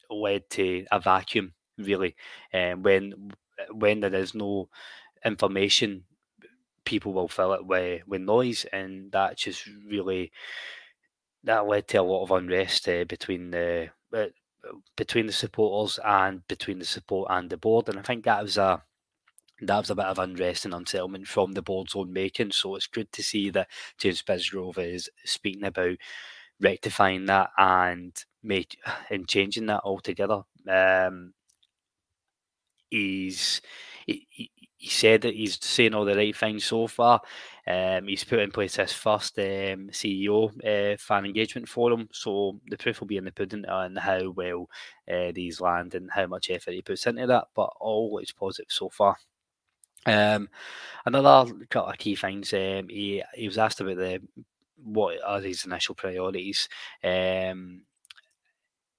led 0.10 0.50
to 0.52 0.86
a 0.92 1.00
vacuum 1.00 1.54
really. 1.78 2.16
And 2.54 2.76
um, 2.76 2.84
when 2.84 3.32
when 3.72 4.00
there 4.00 4.16
is 4.16 4.34
no 4.36 4.70
information, 5.26 6.04
people 6.88 7.12
will 7.12 7.28
fill 7.28 7.54
it 7.54 7.66
with 7.66 8.08
with 8.08 8.22
noise, 8.22 8.66
and 8.72 9.12
that 9.12 9.38
just 9.38 9.68
really 9.86 10.32
that 11.44 11.68
led 11.68 11.88
to 11.90 11.98
a 11.98 12.02
lot 12.02 12.24
of 12.24 12.32
unrest 12.32 12.88
uh, 12.88 13.04
between 13.04 13.52
the 13.52 13.90
uh, 14.14 14.26
between 14.96 15.28
the 15.28 15.34
supporters 15.34 16.00
and 16.04 16.48
between 16.48 16.80
the 16.80 16.86
support 16.86 17.28
and 17.30 17.50
the 17.50 17.58
board. 17.58 17.90
And 17.90 18.00
I 18.00 18.02
think 18.02 18.24
that 18.24 18.42
was 18.42 18.58
a 18.58 18.82
that 19.62 19.78
was 19.78 19.90
a 19.90 19.96
bit 19.96 20.06
of 20.06 20.20
unrest 20.20 20.64
and 20.66 20.74
unsettlement 20.74 21.28
from 21.28 21.52
the 21.52 21.62
board's 21.62 21.96
own 21.96 22.14
making. 22.14 22.52
So 22.52 22.76
it's 22.76 22.88
good 22.88 23.12
to 23.12 23.24
see 23.24 23.50
that 23.50 23.68
James 23.98 24.22
Bisgrove 24.22 24.78
is 24.78 25.10
speaking 25.26 25.66
about 25.66 25.98
rectifying 26.62 27.26
that 27.26 27.50
and 27.58 28.16
make 28.42 28.78
and 29.10 29.28
changing 29.28 29.66
that 29.66 29.82
altogether. 29.84 30.44
Um, 30.70 31.34
he's 32.90 33.62
he, 34.06 34.28
he 34.78 34.90
said 34.90 35.22
that 35.22 35.34
he's 35.36 35.64
saying 35.64 35.94
all 35.94 36.06
the 36.06 36.16
right 36.16 36.36
things 36.36 36.64
so 36.66 36.88
far. 36.88 37.22
Um, 37.66 38.08
he's 38.08 38.24
put 38.24 38.40
in 38.40 38.52
place 38.52 38.76
his 38.76 38.94
first 38.94 39.38
um, 39.40 39.90
CEO 39.92 40.50
uh, 40.64 40.98
fan 40.98 41.26
engagement 41.26 41.68
forum, 41.68 42.08
so 42.12 42.60
the 42.70 42.78
proof 42.78 43.00
will 43.00 43.08
be 43.08 43.18
in 43.18 43.26
the 43.26 43.32
pudding 43.32 43.66
on 43.66 43.96
how 43.96 44.30
well 44.30 44.70
uh, 45.12 45.32
these 45.34 45.60
land 45.60 45.96
and 45.96 46.12
how 46.12 46.28
much 46.28 46.50
effort 46.50 46.74
he 46.74 46.82
puts 46.82 47.08
into 47.08 47.28
that. 47.28 47.48
But 47.56 47.72
all 47.80 48.20
is 48.20 48.32
positive 48.32 48.72
so 48.72 48.90
far. 48.90 49.18
Um, 50.06 50.50
another 51.06 51.54
couple 51.70 51.92
of 51.92 51.98
key 51.98 52.16
things. 52.16 52.54
Um, 52.54 52.88
he 52.90 53.24
he 53.34 53.48
was 53.48 53.58
asked 53.58 53.82
about 53.82 53.98
the 53.98 54.22
what 54.84 55.18
are 55.26 55.42
his 55.42 55.66
initial 55.66 55.96
priorities. 55.96 56.70
Um, 57.04 57.82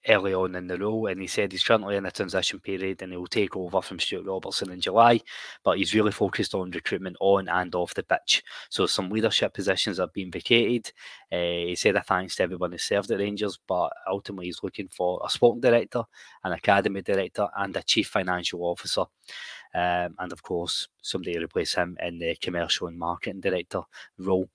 early 0.07 0.35
on 0.35 0.55
in 0.55 0.67
the 0.67 0.78
role, 0.78 1.07
and 1.07 1.21
he 1.21 1.26
said 1.26 1.52
he's 1.52 1.64
currently 1.64 1.97
in 1.97 2.07
a 2.07 2.11
transition 2.11 2.61
period 2.61 3.02
and 3.02 3.12
he 3.12 3.19
will 3.19 3.26
take 3.26 3.57
over 3.57 3.81
from 3.83 3.99
Stuart 3.99 4.26
Robertson 4.26 4.71
in 4.71 4.81
July. 4.81 5.21
But 5.64 5.78
he's 5.78 5.95
really 5.95 6.12
focused 6.12 6.55
on 6.55 6.71
recruitment 6.71 7.17
on 7.21 7.49
and 7.49 7.75
off 7.75 7.95
the 7.95 8.02
pitch. 8.02 8.43
So 8.71 8.87
some 8.87 9.11
leadership 9.11 9.55
positions 9.55 9.99
have 9.99 10.12
been 10.12 10.31
vacated. 10.31 10.93
Uh, 11.33 11.67
he 11.69 11.75
said 11.76 11.97
a 11.97 12.02
thanks 12.02 12.37
to 12.37 12.43
everyone 12.45 12.73
who 12.73 12.78
served 12.78 13.11
at 13.11 13.19
Rangers, 13.19 13.59
but 13.67 13.90
ultimately 14.09 14.47
he's 14.47 14.62
looking 14.62 14.88
for 14.88 15.21
a 15.25 15.31
sporting 15.31 15.61
director, 15.61 16.02
an 16.45 16.52
academy 16.52 17.02
director, 17.02 17.49
and 17.57 17.76
a 17.76 17.83
chief 17.83 18.09
financial 18.09 18.62
officer. 18.62 19.05
Um, 19.78 20.14
and 20.18 20.32
of 20.32 20.42
course, 20.42 20.88
somebody 21.02 21.35
to 21.35 21.44
replace 21.44 21.75
him 21.75 21.97
in 22.02 22.18
the 22.18 22.35
commercial 22.37 22.88
and 22.88 22.99
marketing 22.99 23.40
director 23.40 23.82
role. 24.18 24.49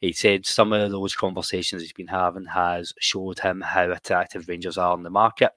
He 0.00 0.12
said 0.12 0.46
some 0.46 0.72
of 0.72 0.90
those 0.92 1.16
conversations 1.16 1.82
he's 1.82 1.92
been 1.92 2.06
having 2.06 2.46
has 2.46 2.92
showed 3.00 3.40
him 3.40 3.60
how 3.60 3.90
attractive 3.90 4.48
Rangers 4.48 4.78
are 4.78 4.96
in 4.96 5.02
the 5.02 5.10
market. 5.10 5.50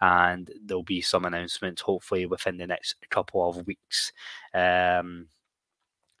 And 0.00 0.50
there'll 0.64 0.82
be 0.82 1.02
some 1.02 1.24
announcements 1.24 1.82
hopefully 1.82 2.26
within 2.26 2.56
the 2.56 2.66
next 2.66 2.96
couple 3.10 3.46
of 3.48 3.66
weeks. 3.66 4.12
Um, 4.54 5.28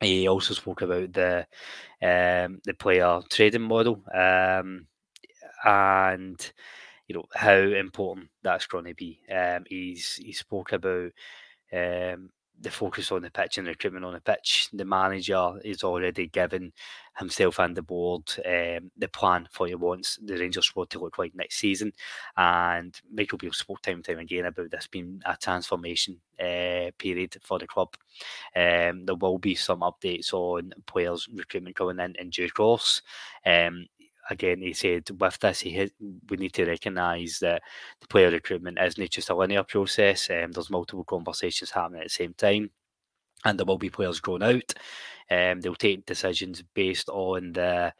he 0.00 0.28
also 0.28 0.54
spoke 0.54 0.82
about 0.82 1.12
the 1.12 1.46
um, 2.02 2.60
the 2.64 2.74
player 2.78 3.20
trading 3.30 3.62
model 3.62 4.02
um, 4.14 4.86
and 5.64 6.52
you 7.08 7.14
know 7.14 7.24
how 7.34 7.54
important 7.54 8.28
that's 8.42 8.66
going 8.66 8.84
to 8.84 8.94
be. 8.94 9.20
Um, 9.34 9.64
he's 9.68 10.16
he 10.16 10.32
spoke 10.32 10.72
about 10.72 11.10
um, 11.74 12.30
the 12.60 12.70
focus 12.70 13.12
on 13.12 13.22
the 13.22 13.30
pitch 13.30 13.58
and 13.58 13.66
recruitment 13.66 14.04
on 14.04 14.14
the 14.14 14.20
pitch. 14.20 14.68
The 14.72 14.84
manager 14.84 15.58
is 15.64 15.82
already 15.82 16.28
given 16.28 16.72
himself 17.18 17.58
and 17.60 17.76
the 17.76 17.82
board 17.82 18.22
um, 18.44 18.90
the 18.96 19.08
plan 19.12 19.46
for 19.52 19.66
he 19.66 19.74
wants 19.74 20.18
the 20.24 20.36
Rangers 20.36 20.66
squad 20.66 20.90
to 20.90 20.98
look 20.98 21.18
like 21.18 21.34
next 21.34 21.56
season. 21.56 21.92
And 22.36 22.98
Michael 23.12 23.38
Beale 23.38 23.52
spoke 23.52 23.82
time 23.82 23.96
and 23.96 24.04
time 24.04 24.18
again 24.18 24.46
about 24.46 24.70
this 24.70 24.86
being 24.86 25.20
a 25.26 25.36
transformation 25.36 26.20
uh, 26.40 26.90
period 26.98 27.36
for 27.42 27.58
the 27.58 27.66
club. 27.66 27.94
Um, 28.56 29.04
there 29.04 29.14
will 29.14 29.38
be 29.38 29.54
some 29.54 29.80
updates 29.80 30.32
on 30.32 30.72
players' 30.86 31.28
recruitment 31.32 31.76
coming 31.76 32.00
in 32.00 32.14
in 32.18 32.30
due 32.30 32.50
course. 32.50 33.02
Um, 33.46 33.86
again, 34.30 34.60
he 34.60 34.72
said 34.72 35.08
with 35.18 35.38
this, 35.38 35.60
he 35.60 35.72
has, 35.72 35.90
we 36.28 36.36
need 36.36 36.52
to 36.54 36.64
recognise 36.64 37.38
that 37.40 37.62
the 38.00 38.08
player 38.08 38.30
recruitment 38.30 38.78
isn't 38.80 39.10
just 39.10 39.30
a 39.30 39.34
linear 39.34 39.64
process. 39.64 40.30
Um, 40.30 40.52
there's 40.52 40.70
multiple 40.70 41.04
conversations 41.04 41.70
happening 41.70 42.00
at 42.00 42.06
the 42.06 42.10
same 42.10 42.34
time, 42.34 42.70
and 43.44 43.58
there 43.58 43.66
will 43.66 43.78
be 43.78 43.90
players 43.90 44.20
going 44.20 44.42
out. 44.42 44.74
Um, 45.30 45.60
they'll 45.60 45.74
take 45.74 46.06
decisions 46.06 46.62
based 46.74 47.08
on 47.08 47.52
the 47.52 47.92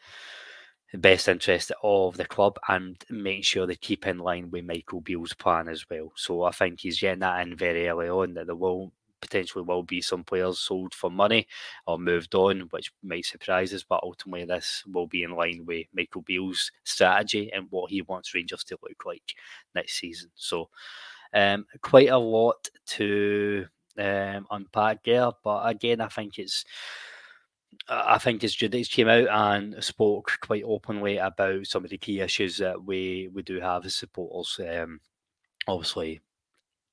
best 0.94 1.28
interest 1.28 1.72
of 1.82 2.16
the 2.16 2.24
club 2.24 2.58
and 2.68 3.02
making 3.10 3.42
sure 3.42 3.66
they 3.66 3.74
keep 3.74 4.06
in 4.06 4.18
line 4.18 4.50
with 4.50 4.64
Michael 4.64 5.00
Beale's 5.00 5.34
plan 5.34 5.68
as 5.68 5.84
well. 5.90 6.12
So 6.14 6.44
I 6.44 6.52
think 6.52 6.80
he's 6.80 7.00
getting 7.00 7.20
that 7.20 7.46
in 7.46 7.56
very 7.56 7.88
early 7.88 8.08
on 8.08 8.34
that 8.34 8.46
there 8.46 8.54
will 8.54 8.92
potentially 9.24 9.64
will 9.64 9.82
be 9.82 10.00
some 10.00 10.22
players 10.22 10.58
sold 10.58 10.92
for 10.92 11.10
money 11.10 11.46
or 11.86 11.98
moved 11.98 12.34
on, 12.34 12.60
which 12.70 12.92
might 13.02 13.24
surprise 13.24 13.72
us. 13.72 13.82
But 13.82 14.02
ultimately, 14.02 14.44
this 14.44 14.84
will 14.86 15.06
be 15.06 15.22
in 15.22 15.32
line 15.32 15.64
with 15.66 15.86
Michael 15.94 16.22
Beale's 16.22 16.70
strategy 16.84 17.50
and 17.52 17.66
what 17.70 17.90
he 17.90 18.02
wants 18.02 18.34
Rangers 18.34 18.64
to 18.64 18.78
look 18.82 19.04
like 19.06 19.34
next 19.74 19.94
season. 19.94 20.30
So, 20.34 20.68
um, 21.32 21.64
quite 21.80 22.10
a 22.10 22.18
lot 22.18 22.68
to 22.86 23.66
um, 23.98 24.46
unpack 24.50 25.02
there. 25.04 25.30
But 25.42 25.68
again, 25.68 26.00
I 26.00 26.08
think 26.08 26.38
it's. 26.38 26.64
I 27.88 28.18
think 28.18 28.44
as 28.44 28.54
Judith 28.54 28.88
came 28.88 29.08
out 29.08 29.28
and 29.28 29.82
spoke 29.82 30.38
quite 30.40 30.62
openly 30.64 31.16
about 31.16 31.66
some 31.66 31.82
of 31.82 31.90
the 31.90 31.98
key 31.98 32.20
issues 32.20 32.56
that 32.58 32.82
we, 32.82 33.28
we 33.34 33.42
do 33.42 33.58
have 33.58 33.84
as 33.84 33.96
supporters. 33.96 34.60
Um, 34.60 35.00
obviously, 35.66 36.20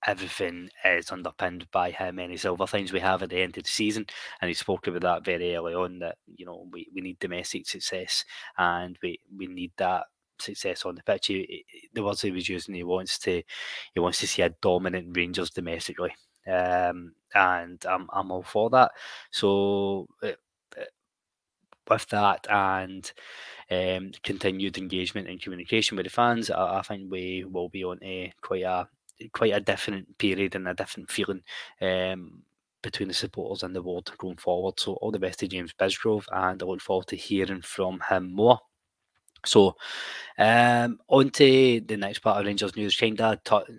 everything 0.06 0.70
is 0.86 1.12
underpinned 1.12 1.70
by 1.72 1.92
how 1.92 2.12
many 2.12 2.38
silver 2.38 2.68
things 2.68 2.92
we 2.92 3.00
have 3.00 3.22
at 3.22 3.30
the 3.30 3.42
end 3.42 3.58
of 3.58 3.64
the 3.64 3.70
season. 3.70 4.06
And 4.42 4.48
he 4.48 4.54
spoke 4.54 4.88
about 4.88 5.02
that 5.02 5.26
very 5.26 5.56
early 5.56 5.74
on 5.74 6.00
that, 6.00 6.18
you 6.36 6.46
know, 6.46 6.68
we, 6.72 6.88
we 6.94 7.02
need 7.02 7.20
domestic 7.20 7.68
success 7.68 8.26
and 8.58 8.98
we, 9.04 9.20
we 9.38 9.48
need 9.48 9.72
that 9.78 10.06
success 10.40 10.86
on 10.86 10.96
the 10.96 11.04
pitch. 11.04 11.28
He, 11.28 11.66
the 11.94 12.04
words 12.04 12.22
he 12.22 12.32
was 12.32 12.50
using, 12.50 12.76
he 12.76 12.84
wants 12.84 13.20
to 13.20 13.44
he 13.94 14.00
wants 14.00 14.20
to 14.20 14.28
see 14.28 14.42
a 14.42 14.50
dominant 14.62 15.16
Rangers 15.16 15.52
domestically. 15.52 16.14
Um, 16.48 17.14
and 17.36 17.84
I'm, 17.88 18.10
I'm 18.12 18.32
all 18.32 18.44
for 18.44 18.70
that. 18.72 18.92
So 19.30 20.08
uh, 20.24 20.30
uh 20.78 20.86
with 21.90 22.08
that 22.08 22.48
and 22.50 23.12
um, 23.70 24.12
continued 24.24 24.78
engagement 24.78 25.28
and 25.28 25.42
communication 25.42 25.96
with 25.96 26.06
the 26.06 26.12
fans, 26.12 26.50
I, 26.50 26.80
I 26.80 26.82
think 26.82 27.12
we 27.12 27.46
will 27.46 27.70
be 27.70 27.84
on 27.84 28.00
a 28.04 28.34
quite 28.42 28.64
a 28.64 28.88
quite 29.34 29.54
a 29.54 29.60
different 29.60 30.18
period 30.18 30.56
and 30.56 30.68
a 30.68 30.74
different 30.74 31.10
feeling 31.12 31.42
um, 31.82 32.42
between 32.82 33.08
the 33.08 33.14
supporters 33.14 33.64
and 33.64 33.76
the 33.76 33.82
board 33.82 34.10
going 34.18 34.38
forward. 34.38 34.80
So 34.80 34.94
all 34.94 35.12
the 35.12 35.20
best 35.20 35.40
to 35.40 35.48
James 35.48 35.74
Bisgrove, 35.74 36.26
and 36.32 36.62
I 36.62 36.66
look 36.66 36.82
forward 36.82 37.08
to 37.08 37.16
hearing 37.16 37.62
from 37.62 38.02
him 38.10 38.34
more. 38.34 38.60
So, 39.46 39.76
um, 40.38 41.00
on 41.08 41.32
to 41.32 41.82
the 41.82 41.98
next 41.98 42.20
part 42.20 42.40
of 42.40 42.46
Rangers 42.46 42.76
news, 42.76 42.96
kind 42.96 43.20
of 43.22 43.44
t- 43.44 43.74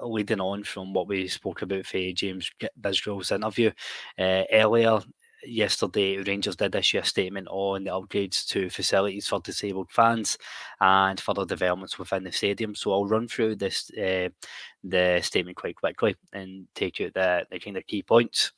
leading 0.00 0.40
on 0.40 0.64
from 0.64 0.92
what 0.92 1.08
we 1.08 1.28
spoke 1.28 1.62
about 1.62 1.86
for 1.86 1.98
James 2.12 2.50
Bisgrove's 2.80 3.32
interview 3.32 3.70
uh, 4.18 4.42
earlier 4.52 5.00
yesterday, 5.44 6.18
Rangers 6.18 6.56
did 6.56 6.74
issue 6.74 6.98
a 6.98 7.04
statement 7.04 7.48
on 7.50 7.84
the 7.84 7.90
upgrades 7.90 8.46
to 8.48 8.70
facilities 8.70 9.28
for 9.28 9.40
disabled 9.40 9.90
fans 9.90 10.38
and 10.80 11.18
further 11.20 11.44
developments 11.44 11.98
within 11.98 12.24
the 12.24 12.32
stadium. 12.32 12.74
So 12.74 12.92
I'll 12.92 13.06
run 13.06 13.28
through 13.28 13.56
this 13.56 13.90
uh, 13.90 14.28
the 14.84 15.20
statement 15.22 15.56
quite 15.56 15.76
quickly 15.76 16.16
and 16.32 16.66
take 16.74 16.98
you 16.98 17.10
the, 17.14 17.46
the 17.50 17.58
kind 17.58 17.76
of 17.76 17.86
key 17.86 18.02
points. 18.02 18.52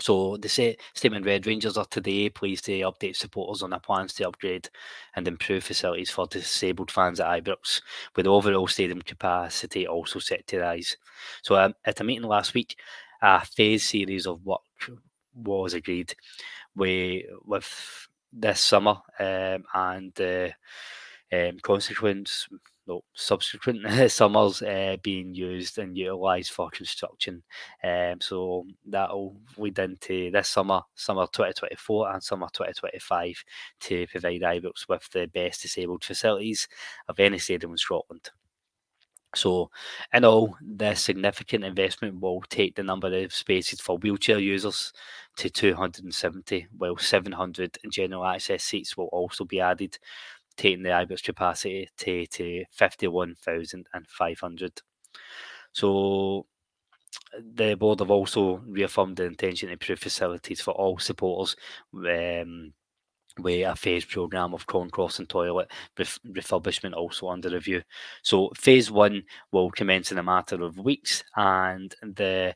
So 0.00 0.36
the 0.36 0.48
statement 0.94 1.26
read 1.26 1.46
Rangers 1.46 1.76
are 1.76 1.84
today 1.86 2.30
pleased 2.30 2.64
to 2.66 2.72
update 2.82 3.16
supporters 3.16 3.62
on 3.62 3.70
their 3.70 3.80
plans 3.80 4.12
to 4.14 4.28
upgrade 4.28 4.70
and 5.16 5.26
improve 5.26 5.64
facilities 5.64 6.10
for 6.10 6.26
disabled 6.28 6.92
fans 6.92 7.18
at 7.18 7.44
Ibrox, 7.44 7.82
with 8.14 8.28
overall 8.28 8.68
stadium 8.68 9.02
capacity 9.02 9.88
also 9.88 10.20
set 10.20 10.46
to 10.46 10.60
rise. 10.60 10.96
So 11.42 11.56
um, 11.56 11.74
at 11.84 12.00
a 12.00 12.04
meeting 12.04 12.28
last 12.28 12.54
week, 12.54 12.76
a 13.22 13.44
phase 13.44 13.88
series 13.88 14.28
of 14.28 14.44
work 14.46 14.60
was 15.38 15.74
agreed 15.74 16.14
with 16.74 17.24
with 17.44 18.08
this 18.32 18.60
summer 18.60 18.96
um, 19.18 19.64
and 19.74 20.12
the 20.14 20.52
um, 21.32 21.58
consequence 21.60 22.48
no, 22.88 23.04
subsequent 23.14 23.86
summers 24.10 24.62
uh, 24.62 24.96
being 25.02 25.34
used 25.34 25.78
and 25.78 25.96
utilised 25.96 26.52
for 26.52 26.70
construction. 26.70 27.42
Um, 27.84 28.20
so 28.20 28.64
that'll 28.86 29.36
lead 29.58 29.78
into 29.78 30.30
this 30.30 30.48
summer, 30.48 30.80
summer 30.94 31.26
2024 31.26 32.12
and 32.12 32.22
summer 32.22 32.48
2025 32.52 33.44
to 33.80 34.06
provide 34.06 34.40
Ibrox 34.40 34.88
with 34.88 35.08
the 35.12 35.26
best 35.26 35.62
disabled 35.62 36.02
facilities 36.02 36.66
of 37.08 37.20
any 37.20 37.38
stadium 37.38 37.72
in 37.72 37.78
Scotland. 37.78 38.30
So, 39.38 39.70
in 40.12 40.24
all, 40.24 40.56
this 40.60 41.04
significant 41.04 41.64
investment 41.64 42.20
will 42.20 42.42
take 42.48 42.74
the 42.74 42.82
number 42.82 43.24
of 43.24 43.32
spaces 43.32 43.80
for 43.80 43.98
wheelchair 43.98 44.38
users 44.38 44.92
to 45.36 45.50
270, 45.50 46.68
while 46.76 46.96
700 46.96 47.78
general 47.90 48.24
access 48.24 48.64
seats 48.64 48.96
will 48.96 49.06
also 49.06 49.44
be 49.44 49.60
added, 49.60 49.98
taking 50.56 50.82
the 50.82 50.90
Ibrox 50.90 51.22
capacity 51.22 51.88
to, 51.98 52.26
to 52.26 52.64
51,500. 52.72 54.82
So, 55.72 56.46
the 57.54 57.74
board 57.74 58.00
have 58.00 58.10
also 58.10 58.56
reaffirmed 58.66 59.16
the 59.16 59.24
intention 59.24 59.68
to 59.68 59.74
improve 59.74 59.98
facilities 59.98 60.60
for 60.60 60.72
all 60.72 60.98
supporters. 60.98 61.56
Um, 61.94 62.72
with 63.38 63.66
a 63.66 63.76
phase 63.76 64.04
program 64.04 64.54
of 64.54 64.66
concourse 64.66 65.18
and 65.18 65.28
toilet 65.28 65.70
refurbishment 65.98 66.94
also 66.94 67.28
under 67.28 67.50
review. 67.50 67.82
So 68.22 68.50
phase 68.56 68.90
one 68.90 69.22
will 69.52 69.70
commence 69.70 70.12
in 70.12 70.18
a 70.18 70.22
matter 70.22 70.62
of 70.62 70.78
weeks, 70.78 71.24
and 71.36 71.94
the 72.02 72.54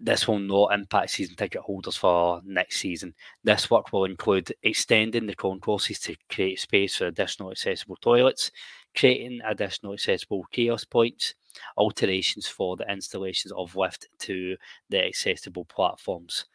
this 0.00 0.26
will 0.26 0.40
not 0.40 0.72
impact 0.72 1.10
season 1.10 1.36
ticket 1.36 1.62
holders 1.62 1.96
for 1.96 2.40
next 2.44 2.80
season. 2.80 3.14
This 3.44 3.70
work 3.70 3.92
will 3.92 4.04
include 4.04 4.52
extending 4.62 5.26
the 5.26 5.34
concourses 5.34 6.00
to 6.00 6.16
create 6.28 6.58
space 6.58 6.96
for 6.96 7.06
additional 7.06 7.52
accessible 7.52 7.96
toilets, 8.00 8.50
creating 8.96 9.40
additional 9.44 9.92
accessible 9.92 10.44
kiosk 10.50 10.90
points, 10.90 11.34
alterations 11.76 12.48
for 12.48 12.76
the 12.76 12.90
installations 12.90 13.52
of 13.52 13.76
lift 13.76 14.08
to 14.20 14.56
the 14.90 15.04
accessible 15.06 15.64
platforms. 15.66 16.46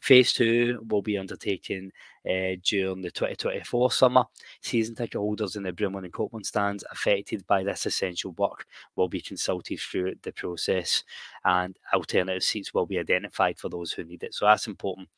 Phase 0.00 0.32
two 0.32 0.84
will 0.88 1.02
be 1.02 1.18
undertaken 1.18 1.92
uh, 2.28 2.56
during 2.64 3.02
the 3.02 3.10
2024 3.10 3.92
summer. 3.92 4.24
Season 4.62 4.94
ticket 4.94 5.18
holders 5.18 5.56
in 5.56 5.62
the 5.62 5.72
Broomloan 5.72 6.04
and 6.04 6.12
Copland 6.12 6.46
stands 6.46 6.84
affected 6.90 7.46
by 7.46 7.62
this 7.62 7.86
essential 7.86 8.32
work 8.32 8.66
will 8.96 9.08
be 9.08 9.20
consulted 9.20 9.78
through 9.78 10.14
the 10.22 10.32
process 10.32 11.04
and 11.44 11.78
alternative 11.94 12.42
seats 12.42 12.74
will 12.74 12.86
be 12.86 12.98
identified 12.98 13.58
for 13.58 13.68
those 13.68 13.92
who 13.92 14.04
need 14.04 14.22
it. 14.22 14.34
So 14.34 14.46
that's 14.46 14.66
important. 14.66 15.08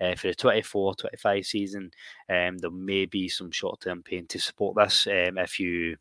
Uh, 0.00 0.14
for 0.14 0.28
the 0.28 0.34
24 0.34 0.94
25 0.94 1.46
season, 1.46 1.90
um, 2.28 2.58
there 2.58 2.70
may 2.70 3.06
be 3.06 3.28
some 3.28 3.50
short 3.50 3.80
term 3.80 4.02
pain 4.02 4.26
to 4.28 4.38
support 4.38 4.76
this 4.76 5.06
um, 5.06 5.38
if 5.38 5.60
you 5.60 5.96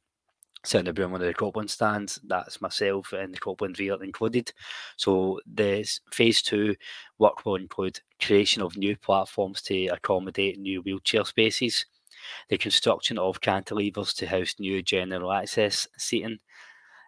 sitting 0.64 0.94
in 0.94 1.12
one 1.12 1.22
of 1.22 1.28
the 1.28 1.34
Copland 1.34 1.70
stands. 1.70 2.20
That's 2.24 2.62
myself 2.62 3.14
and 3.14 3.34
the 3.34 3.40
Copland 3.40 3.80
Rear 3.80 4.02
included. 4.04 4.52
So 4.98 5.40
the 5.52 5.86
phase 6.12 6.42
two 6.42 6.76
work 7.18 7.46
will 7.46 7.56
include 7.56 8.00
creation 8.22 8.62
of 8.62 8.78
new 8.78 8.98
platforms 8.98 9.62
to 9.64 9.88
accommodate 9.88 10.60
new 10.60 10.82
wheelchair 10.82 11.26
spaces, 11.26 11.86
the 12.50 12.58
construction 12.58 13.18
of 13.18 13.42
cantilevers 13.42 14.16
to 14.18 14.28
house 14.28 14.56
new 14.60 14.82
general 14.82 15.32
access 15.32 15.88
seating. 15.98 16.40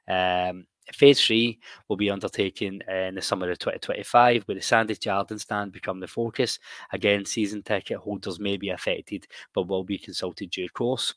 Um, 0.08 0.66
phase 0.94 1.24
three 1.24 1.60
will 1.88 1.98
be 1.98 2.10
undertaken 2.10 2.82
in 2.88 3.16
the 3.16 3.22
summer 3.22 3.50
of 3.52 3.60
2025, 3.60 4.44
where 4.44 4.56
the 4.56 4.62
Sandy 4.62 4.96
Jardine 4.96 5.40
stand 5.40 5.72
become 5.72 6.00
the 6.00 6.08
focus. 6.08 6.60
Again, 6.92 7.26
season 7.26 7.64
ticket 7.64 7.98
holders 7.98 8.40
may 8.40 8.58
be 8.58 8.70
affected, 8.70 9.28
but 9.54 9.68
will 9.68 9.84
be 9.84 9.98
consulted 9.98 10.50
due 10.50 10.70
course. 10.70 11.14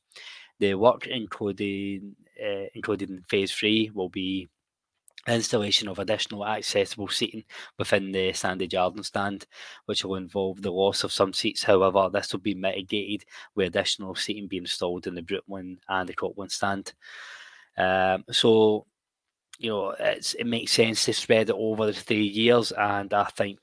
The 0.60 0.74
work 0.74 1.06
including 1.06 2.16
uh, 2.42 2.66
included 2.74 3.10
in 3.10 3.22
phase 3.28 3.52
three 3.52 3.90
will 3.94 4.08
be 4.08 4.48
installation 5.26 5.88
of 5.88 5.98
additional 5.98 6.46
accessible 6.46 7.08
seating 7.08 7.44
within 7.78 8.12
the 8.12 8.32
Sandy 8.32 8.66
Jardine 8.66 9.02
stand, 9.02 9.46
which 9.86 10.04
will 10.04 10.16
involve 10.16 10.60
the 10.60 10.70
loss 10.70 11.02
of 11.04 11.12
some 11.12 11.32
seats. 11.32 11.62
However, 11.62 12.10
this 12.12 12.32
will 12.32 12.40
be 12.40 12.54
mitigated 12.54 13.24
with 13.54 13.68
additional 13.68 14.14
seating 14.14 14.48
being 14.48 14.64
installed 14.64 15.06
in 15.06 15.14
the 15.14 15.22
Broomloan 15.22 15.78
and 15.88 16.08
the 16.08 16.14
Copland 16.14 16.52
stand. 16.52 16.92
Um, 17.78 18.24
so, 18.30 18.86
you 19.58 19.70
know, 19.70 19.94
it 19.98 20.46
makes 20.46 20.72
sense 20.72 21.04
to 21.04 21.14
spread 21.14 21.48
it 21.48 21.56
over 21.56 21.86
the 21.86 21.92
three 21.92 22.26
years, 22.26 22.72
and 22.72 23.12
I 23.14 23.24
think 23.24 23.58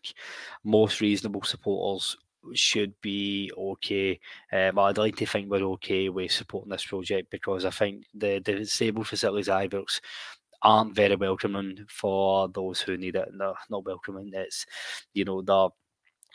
most 0.64 1.00
reasonable 1.00 1.44
supporters 1.44 2.18
should 2.54 2.94
be 3.02 3.52
okay. 3.58 4.20
Um, 4.52 4.80
I'd 4.80 4.98
like 4.98 5.16
to 5.18 5.26
think 5.26 5.50
we're 5.50 5.64
okay 5.74 6.10
with 6.10 6.32
supporting 6.32 6.72
this 6.72 6.86
project 6.86 7.30
because 7.32 7.66
I 7.66 7.70
think 7.70 8.06
the, 8.14 8.40
the 8.40 8.54
disabled 8.54 9.08
facilities 9.08 9.48
Ibrox 9.48 10.00
aren't 10.64 10.96
very 10.96 11.16
welcoming 11.16 11.86
for 11.90 12.48
those 12.50 12.82
who 12.82 12.98
need 12.98 13.16
it. 13.16 13.30
They're 13.38 13.54
not 13.70 13.86
welcoming. 13.86 14.32
It's 14.34 14.66
you 15.14 15.26
know 15.26 15.42
they're 15.42 15.70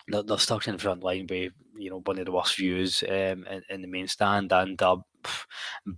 they're, 0.08 0.22
they're 0.22 0.38
stuck 0.38 0.66
in 0.66 0.74
the 0.74 0.78
front 0.78 1.02
line 1.02 1.26
with 1.28 1.52
you 1.76 1.90
know 1.90 2.00
one 2.04 2.18
of 2.18 2.26
the 2.26 2.32
worst 2.32 2.56
views 2.56 3.02
um, 3.08 3.44
in, 3.50 3.62
in 3.68 3.82
the 3.82 3.88
main 3.88 4.08
stand 4.08 4.52
and 4.52 4.78
they're 4.78 4.96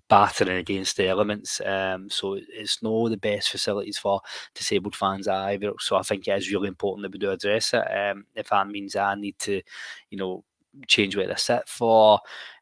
battering 0.09 0.59
against 0.59 0.97
the 0.97 1.07
elements. 1.07 1.61
Um, 1.65 2.09
so 2.11 2.39
it's 2.49 2.83
not 2.83 3.09
the 3.11 3.17
best 3.17 3.51
facilities 3.51 3.99
for 3.99 4.21
disabled 4.55 4.97
fans 4.97 5.29
either. 5.29 5.73
So 5.81 5.97
I 5.97 6.03
think 6.03 6.27
it 6.27 6.37
is 6.39 6.51
really 6.51 6.69
important 6.69 7.03
that 7.03 7.13
we 7.13 7.19
do 7.19 7.31
address 7.31 7.75
it. 7.75 7.85
Um, 7.85 8.25
if 8.35 8.49
that 8.49 8.69
means 8.69 8.97
I 8.97 9.15
need 9.15 9.39
to, 9.41 9.63
you 10.11 10.19
know, 10.19 10.45
change 10.87 11.17
where 11.17 11.27
they 11.27 11.35
sit 11.35 11.69
for 11.69 12.21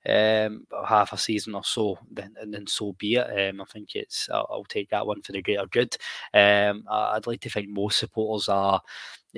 um, 0.08 0.66
half 0.86 1.12
a 1.12 1.18
season 1.18 1.54
or 1.54 1.64
so, 1.64 1.98
then 2.10 2.34
and 2.40 2.52
then 2.52 2.66
so 2.66 2.92
be 2.94 3.16
it. 3.16 3.50
Um, 3.50 3.60
I 3.60 3.64
think 3.64 3.94
it's 3.94 4.28
I'll, 4.30 4.46
I'll, 4.50 4.64
take 4.64 4.90
that 4.90 5.06
one 5.06 5.22
for 5.22 5.32
the 5.32 5.42
greater 5.42 5.66
good. 5.66 5.96
Um, 6.32 6.84
I'd 6.88 7.26
like 7.26 7.40
to 7.40 7.50
think 7.50 7.68
most 7.68 7.98
supporters 7.98 8.48
are 8.48 8.80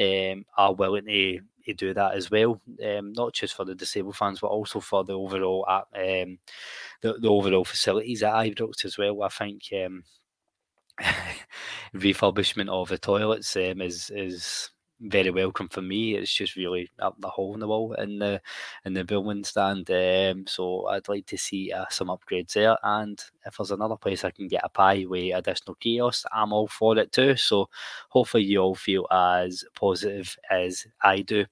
um, 0.00 0.44
are 0.56 0.74
willing 0.74 1.06
to, 1.06 1.40
to 1.68 1.74
do 1.74 1.94
that 1.94 2.14
as 2.14 2.30
well, 2.30 2.60
um, 2.84 3.12
not 3.12 3.32
just 3.32 3.54
for 3.54 3.64
the 3.64 3.74
disabled 3.74 4.16
fans, 4.16 4.40
but 4.40 4.48
also 4.48 4.80
for 4.80 5.04
the 5.04 5.12
overall 5.12 5.64
um, 5.68 6.38
the, 7.00 7.14
the 7.20 7.28
overall 7.28 7.64
facilities 7.64 8.22
at 8.22 8.34
Ibrox 8.34 8.84
as 8.84 8.98
well. 8.98 9.22
I 9.22 9.28
think 9.28 9.62
um, 9.84 10.04
refurbishment 11.94 12.68
of 12.68 12.88
the 12.88 12.98
toilets 12.98 13.56
um, 13.56 13.80
is 13.80 14.10
is 14.10 14.70
very 15.00 15.30
welcome 15.30 15.68
for 15.68 15.80
me. 15.82 16.14
It's 16.16 16.32
just 16.32 16.56
really 16.56 16.90
up 16.98 17.14
the 17.20 17.28
hole 17.28 17.54
in 17.54 17.60
the 17.60 17.68
wall 17.68 17.92
in 17.94 18.18
the 18.18 18.40
in 18.84 18.94
the 18.94 19.04
Broomloan 19.04 19.46
stand. 19.46 19.88
Um, 19.90 20.46
so 20.46 20.86
I'd 20.88 21.08
like 21.08 21.26
to 21.26 21.38
see 21.38 21.70
uh, 21.72 21.84
some 21.90 22.08
upgrades 22.08 22.52
there. 22.54 22.76
And 22.82 23.22
if 23.46 23.56
there's 23.56 23.70
another 23.70 23.96
place 23.96 24.24
I 24.24 24.32
can 24.32 24.48
get 24.48 24.64
a 24.64 24.68
pie 24.68 25.04
with 25.08 25.34
additional 25.34 25.76
kiosks, 25.76 26.26
I'm 26.32 26.52
all 26.52 26.66
for 26.68 26.98
it 26.98 27.12
too. 27.12 27.36
So 27.36 27.68
hopefully 28.08 28.42
you 28.44 28.58
all 28.60 28.74
feel 28.74 29.06
as 29.12 29.64
positive 29.74 30.36
as 30.50 30.84
I 31.02 31.20
do 31.22 31.46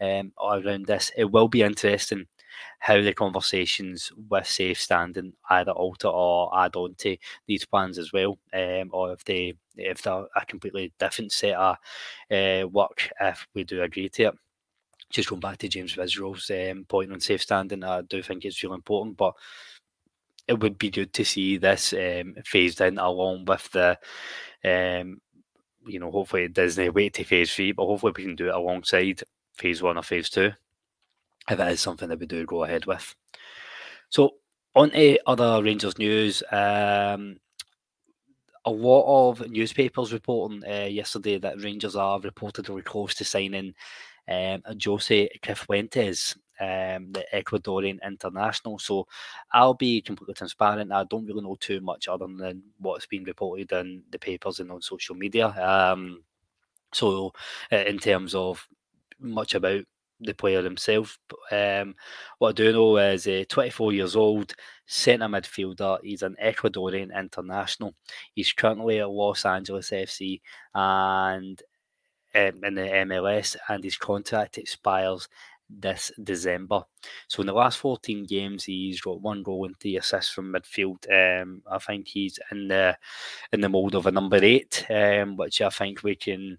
um, 0.00 0.32
around 0.42 0.86
this. 0.86 1.10
It 1.16 1.30
will 1.30 1.48
be 1.48 1.62
interesting 1.62 2.26
how 2.80 3.00
the 3.00 3.14
conversations 3.14 4.12
with 4.28 4.46
safe 4.46 4.80
standing 4.80 5.32
either 5.50 5.72
alter 5.72 6.08
or 6.08 6.50
add 6.58 6.76
on 6.76 6.94
to 6.98 7.16
these 7.46 7.64
plans 7.64 7.98
as 7.98 8.12
well, 8.12 8.38
um, 8.52 8.90
or 8.92 9.12
if 9.12 9.24
they 9.24 9.54
if 9.76 10.02
they're 10.02 10.26
a 10.36 10.46
completely 10.46 10.92
different 10.98 11.32
set 11.32 11.54
of 11.54 11.76
uh, 12.30 12.66
work 12.68 13.10
if 13.20 13.46
we 13.54 13.64
do 13.64 13.82
agree 13.82 14.08
to 14.08 14.24
it. 14.24 14.34
Just 15.10 15.28
going 15.28 15.40
back 15.40 15.58
to 15.58 15.68
James 15.68 15.94
Bisgrove's 15.94 16.50
um, 16.50 16.84
point 16.84 17.12
on 17.12 17.20
safe 17.20 17.42
standing, 17.42 17.84
I 17.84 18.00
do 18.02 18.22
think 18.22 18.44
it's 18.44 18.62
really 18.62 18.76
important, 18.76 19.16
but 19.16 19.34
it 20.48 20.58
would 20.58 20.78
be 20.78 20.90
good 20.90 21.12
to 21.12 21.24
see 21.24 21.58
this 21.58 21.92
um, 21.92 22.34
phased 22.44 22.80
in 22.80 22.98
along 22.98 23.44
with 23.44 23.70
the 23.72 23.98
um, 24.64 25.20
you 25.86 25.98
know, 25.98 26.10
hopefully 26.10 26.48
Disney 26.48 26.88
wait 26.88 27.14
to 27.14 27.24
phase 27.24 27.54
three, 27.54 27.72
but 27.72 27.86
hopefully 27.86 28.12
we 28.16 28.24
can 28.24 28.36
do 28.36 28.48
it 28.48 28.54
alongside 28.54 29.22
phase 29.54 29.82
one 29.82 29.98
or 29.98 30.02
phase 30.02 30.30
two 30.30 30.52
if 31.50 31.58
it 31.58 31.68
is 31.72 31.80
something 31.80 32.08
that 32.08 32.18
we 32.18 32.26
do 32.26 32.46
go 32.46 32.64
ahead 32.64 32.86
with. 32.86 33.14
So, 34.10 34.36
on 34.74 34.90
to 34.90 35.18
other 35.26 35.62
Rangers 35.62 35.98
news. 35.98 36.42
Um, 36.50 37.38
a 38.64 38.70
lot 38.70 39.30
of 39.30 39.50
newspapers 39.50 40.12
reporting 40.12 40.62
uh, 40.64 40.84
yesterday 40.84 41.38
that 41.38 41.60
Rangers 41.62 41.96
are 41.96 42.20
reportedly 42.20 42.84
close 42.84 43.14
to 43.14 43.24
signing 43.24 43.74
um, 44.28 44.62
Jose 44.84 45.28
Cifuentes, 45.42 46.36
um, 46.60 47.10
the 47.12 47.24
Ecuadorian 47.34 47.98
international. 48.06 48.78
So 48.78 49.06
I'll 49.52 49.74
be 49.74 50.00
completely 50.00 50.34
transparent. 50.34 50.92
I 50.92 51.04
don't 51.04 51.26
really 51.26 51.42
know 51.42 51.56
too 51.58 51.80
much 51.80 52.08
other 52.08 52.26
than 52.26 52.62
what's 52.78 53.06
been 53.06 53.24
reported 53.24 53.72
in 53.72 54.02
the 54.10 54.18
papers 54.18 54.60
and 54.60 54.70
on 54.70 54.80
social 54.80 55.16
media. 55.16 55.48
Um, 55.48 56.22
so 56.92 57.32
uh, 57.72 57.76
in 57.76 57.98
terms 57.98 58.34
of 58.34 58.66
much 59.18 59.54
about 59.54 59.84
the 60.24 60.34
player 60.34 60.62
himself. 60.62 61.18
Um, 61.50 61.94
what 62.38 62.50
I 62.50 62.52
do 62.52 62.72
know 62.72 62.96
is 62.98 63.26
uh, 63.26 63.44
24 63.48 63.92
years 63.92 64.16
old, 64.16 64.54
centre 64.86 65.26
midfielder. 65.26 65.98
He's 66.02 66.22
an 66.22 66.36
Ecuadorian 66.42 67.16
international. 67.16 67.94
He's 68.34 68.52
currently 68.52 69.00
at 69.00 69.10
Los 69.10 69.44
Angeles 69.44 69.90
FC 69.90 70.40
and 70.74 71.62
um, 72.34 72.64
in 72.64 72.74
the 72.74 72.82
MLS, 72.82 73.56
and 73.68 73.84
his 73.84 73.96
contract 73.96 74.58
expires 74.58 75.28
this 75.78 76.12
December. 76.22 76.82
So 77.28 77.40
in 77.40 77.46
the 77.46 77.52
last 77.52 77.78
14 77.78 78.24
games, 78.24 78.64
he's 78.64 79.00
got 79.00 79.20
one 79.20 79.42
goal 79.42 79.64
and 79.64 79.78
three 79.78 79.96
assists 79.96 80.32
from 80.32 80.52
midfield. 80.52 81.04
Um, 81.10 81.62
I 81.70 81.78
think 81.78 82.08
he's 82.08 82.38
in 82.50 82.68
the 82.68 82.96
in 83.52 83.60
the 83.60 83.68
mould 83.68 83.94
of 83.94 84.06
a 84.06 84.10
number 84.10 84.38
eight, 84.42 84.86
um, 84.90 85.36
which 85.36 85.60
I 85.60 85.70
think 85.70 86.02
we 86.02 86.14
can 86.14 86.58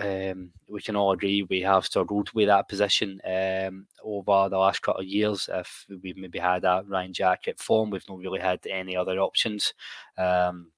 um, 0.00 0.50
we 0.68 0.80
can 0.80 0.96
all 0.96 1.12
agree 1.12 1.42
we 1.42 1.60
have 1.60 1.86
struggled 1.86 2.30
with 2.32 2.48
that 2.48 2.68
position 2.68 3.20
um, 3.24 3.86
over 4.02 4.48
the 4.48 4.58
last 4.58 4.82
couple 4.82 5.02
of 5.02 5.06
years. 5.06 5.48
If 5.52 5.86
we've 6.02 6.16
maybe 6.16 6.38
had 6.38 6.64
a 6.64 6.84
Ryan 6.86 7.12
Jack 7.12 7.48
at 7.48 7.60
form, 7.60 7.90
we've 7.90 8.08
not 8.08 8.18
really 8.18 8.40
had 8.40 8.66
any 8.66 8.96
other 8.96 9.18
options. 9.18 9.74
Um, 10.18 10.68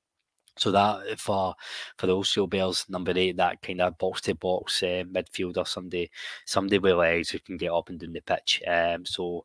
so 0.59 0.71
that 0.73 1.19
for 1.19 1.55
for 1.97 2.07
the 2.07 2.17
Osio 2.17 2.49
Bears, 2.49 2.85
number 2.89 3.13
eight, 3.17 3.37
that 3.37 3.63
kind 3.63 3.81
of 3.81 3.99
box 3.99 4.21
to 4.23 4.35
box 4.35 4.83
uh, 4.83 5.05
midfielder, 5.11 5.67
somebody 5.67 6.11
somebody 6.45 6.79
with 6.79 6.95
legs 6.95 7.31
who 7.31 7.39
can 7.39 7.57
get 7.57 7.73
up 7.73 7.89
and 7.89 8.01
down 8.01 8.13
the 8.13 8.21
pitch. 8.21 8.63
Um, 8.67 9.05
so 9.07 9.45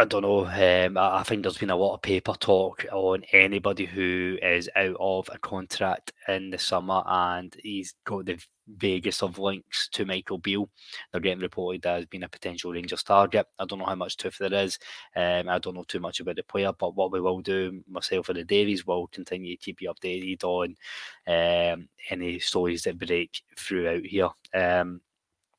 I 0.00 0.06
don't 0.06 0.22
know. 0.22 0.46
Um, 0.46 0.96
I 0.96 1.22
think 1.24 1.42
there's 1.42 1.58
been 1.58 1.68
a 1.68 1.76
lot 1.76 1.92
of 1.92 2.00
paper 2.00 2.32
talk 2.32 2.86
on 2.90 3.22
anybody 3.32 3.84
who 3.84 4.38
is 4.40 4.70
out 4.74 4.96
of 4.98 5.28
a 5.30 5.38
contract 5.38 6.14
in 6.26 6.48
the 6.48 6.58
summer, 6.58 7.02
and 7.04 7.54
he's 7.62 7.92
got 8.04 8.24
the 8.24 8.42
vaguest 8.78 9.22
of 9.22 9.38
links 9.38 9.90
to 9.92 10.06
Michael 10.06 10.38
Beale. 10.38 10.70
They're 11.12 11.20
getting 11.20 11.42
reported 11.42 11.84
as 11.84 12.06
being 12.06 12.22
a 12.22 12.30
potential 12.30 12.72
Rangers 12.72 13.02
target. 13.02 13.44
I 13.58 13.66
don't 13.66 13.78
know 13.78 13.84
how 13.84 13.94
much 13.94 14.16
truth 14.16 14.38
there 14.38 14.54
is. 14.54 14.78
Um, 15.16 15.50
I 15.50 15.58
don't 15.58 15.74
know 15.74 15.84
too 15.84 16.00
much 16.00 16.20
about 16.20 16.36
the 16.36 16.44
player, 16.44 16.72
but 16.72 16.96
what 16.96 17.12
we 17.12 17.20
will 17.20 17.42
do, 17.42 17.84
myself 17.86 18.30
and 18.30 18.38
the 18.38 18.44
Davies, 18.44 18.86
will 18.86 19.06
continue 19.08 19.54
to 19.54 19.62
keep 19.62 19.82
you 19.82 19.92
updated 19.92 20.42
on 20.44 20.76
um, 21.26 21.90
any 22.08 22.38
stories 22.38 22.84
that 22.84 22.98
break 22.98 23.42
throughout 23.54 24.06
here. 24.06 24.30
Um, 24.54 25.02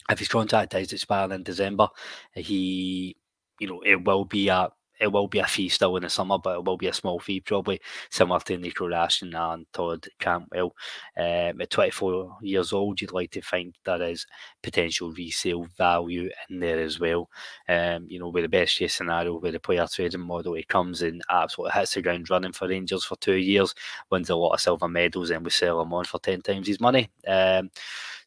if 0.10 0.18
his 0.18 0.30
contract 0.30 0.74
is 0.74 0.94
expiring 0.94 1.32
in 1.32 1.44
December, 1.44 1.88
he 2.34 3.16
you 3.62 3.68
know, 3.68 3.82
it 3.86 4.04
will 4.06 4.26
be 4.26 4.50
a 4.50 4.70
it 5.00 5.12
will 5.12 5.28
be 5.28 5.40
a 5.40 5.48
fee 5.48 5.70
still 5.70 5.98
in 5.98 6.04
the 6.04 6.10
summer, 6.10 6.38
but 6.38 6.58
it 6.58 6.66
will 6.66 6.78
be 6.78 6.88
a 6.88 6.94
small 6.94 7.20
fee, 7.20 7.42
probably 7.42 7.82
similar 8.12 8.40
to 8.42 8.58
Nico 8.58 8.88
Raskin 8.88 9.34
and 9.36 9.66
Todd 9.74 10.08
Cantwell. 10.20 10.76
Um, 11.18 11.60
at 11.62 11.72
24 11.72 12.38
years 12.44 12.72
old, 12.72 13.02
you'd 13.02 13.12
like 13.12 13.32
to 13.32 13.42
think 13.42 13.76
there 13.84 14.02
is 14.04 14.28
potential 14.62 15.12
resale 15.12 15.66
value 15.78 16.30
in 16.50 16.60
there 16.60 16.80
as 16.80 17.00
well. 17.00 17.30
Um, 17.68 18.06
you 18.10 18.20
know, 18.20 18.30
with 18.30 18.44
the 18.44 18.50
best 18.50 18.78
case 18.78 18.94
scenario, 18.94 19.40
where 19.40 19.52
the 19.52 19.60
player 19.60 19.88
trading 19.92 20.22
model, 20.22 20.54
he 20.54 20.64
comes 20.64 21.02
and 21.02 21.22
absolutely 21.32 21.80
hits 21.80 21.96
the 21.96 22.04
ground 22.04 22.30
running 22.30 22.52
for 22.54 22.68
Rangers 22.68 23.04
for 23.04 23.16
two 23.18 23.38
years, 23.38 23.74
wins 24.12 24.30
a 24.30 24.36
lot 24.36 24.54
of 24.54 24.62
silver 24.62 24.88
medals, 24.88 25.32
and 25.32 25.44
we 25.44 25.52
sell 25.52 25.82
him 25.82 25.94
on 25.94 26.06
for 26.06 26.20
10 26.20 26.42
times 26.42 26.68
his 26.68 26.80
money. 26.80 27.10
Um, 27.28 27.72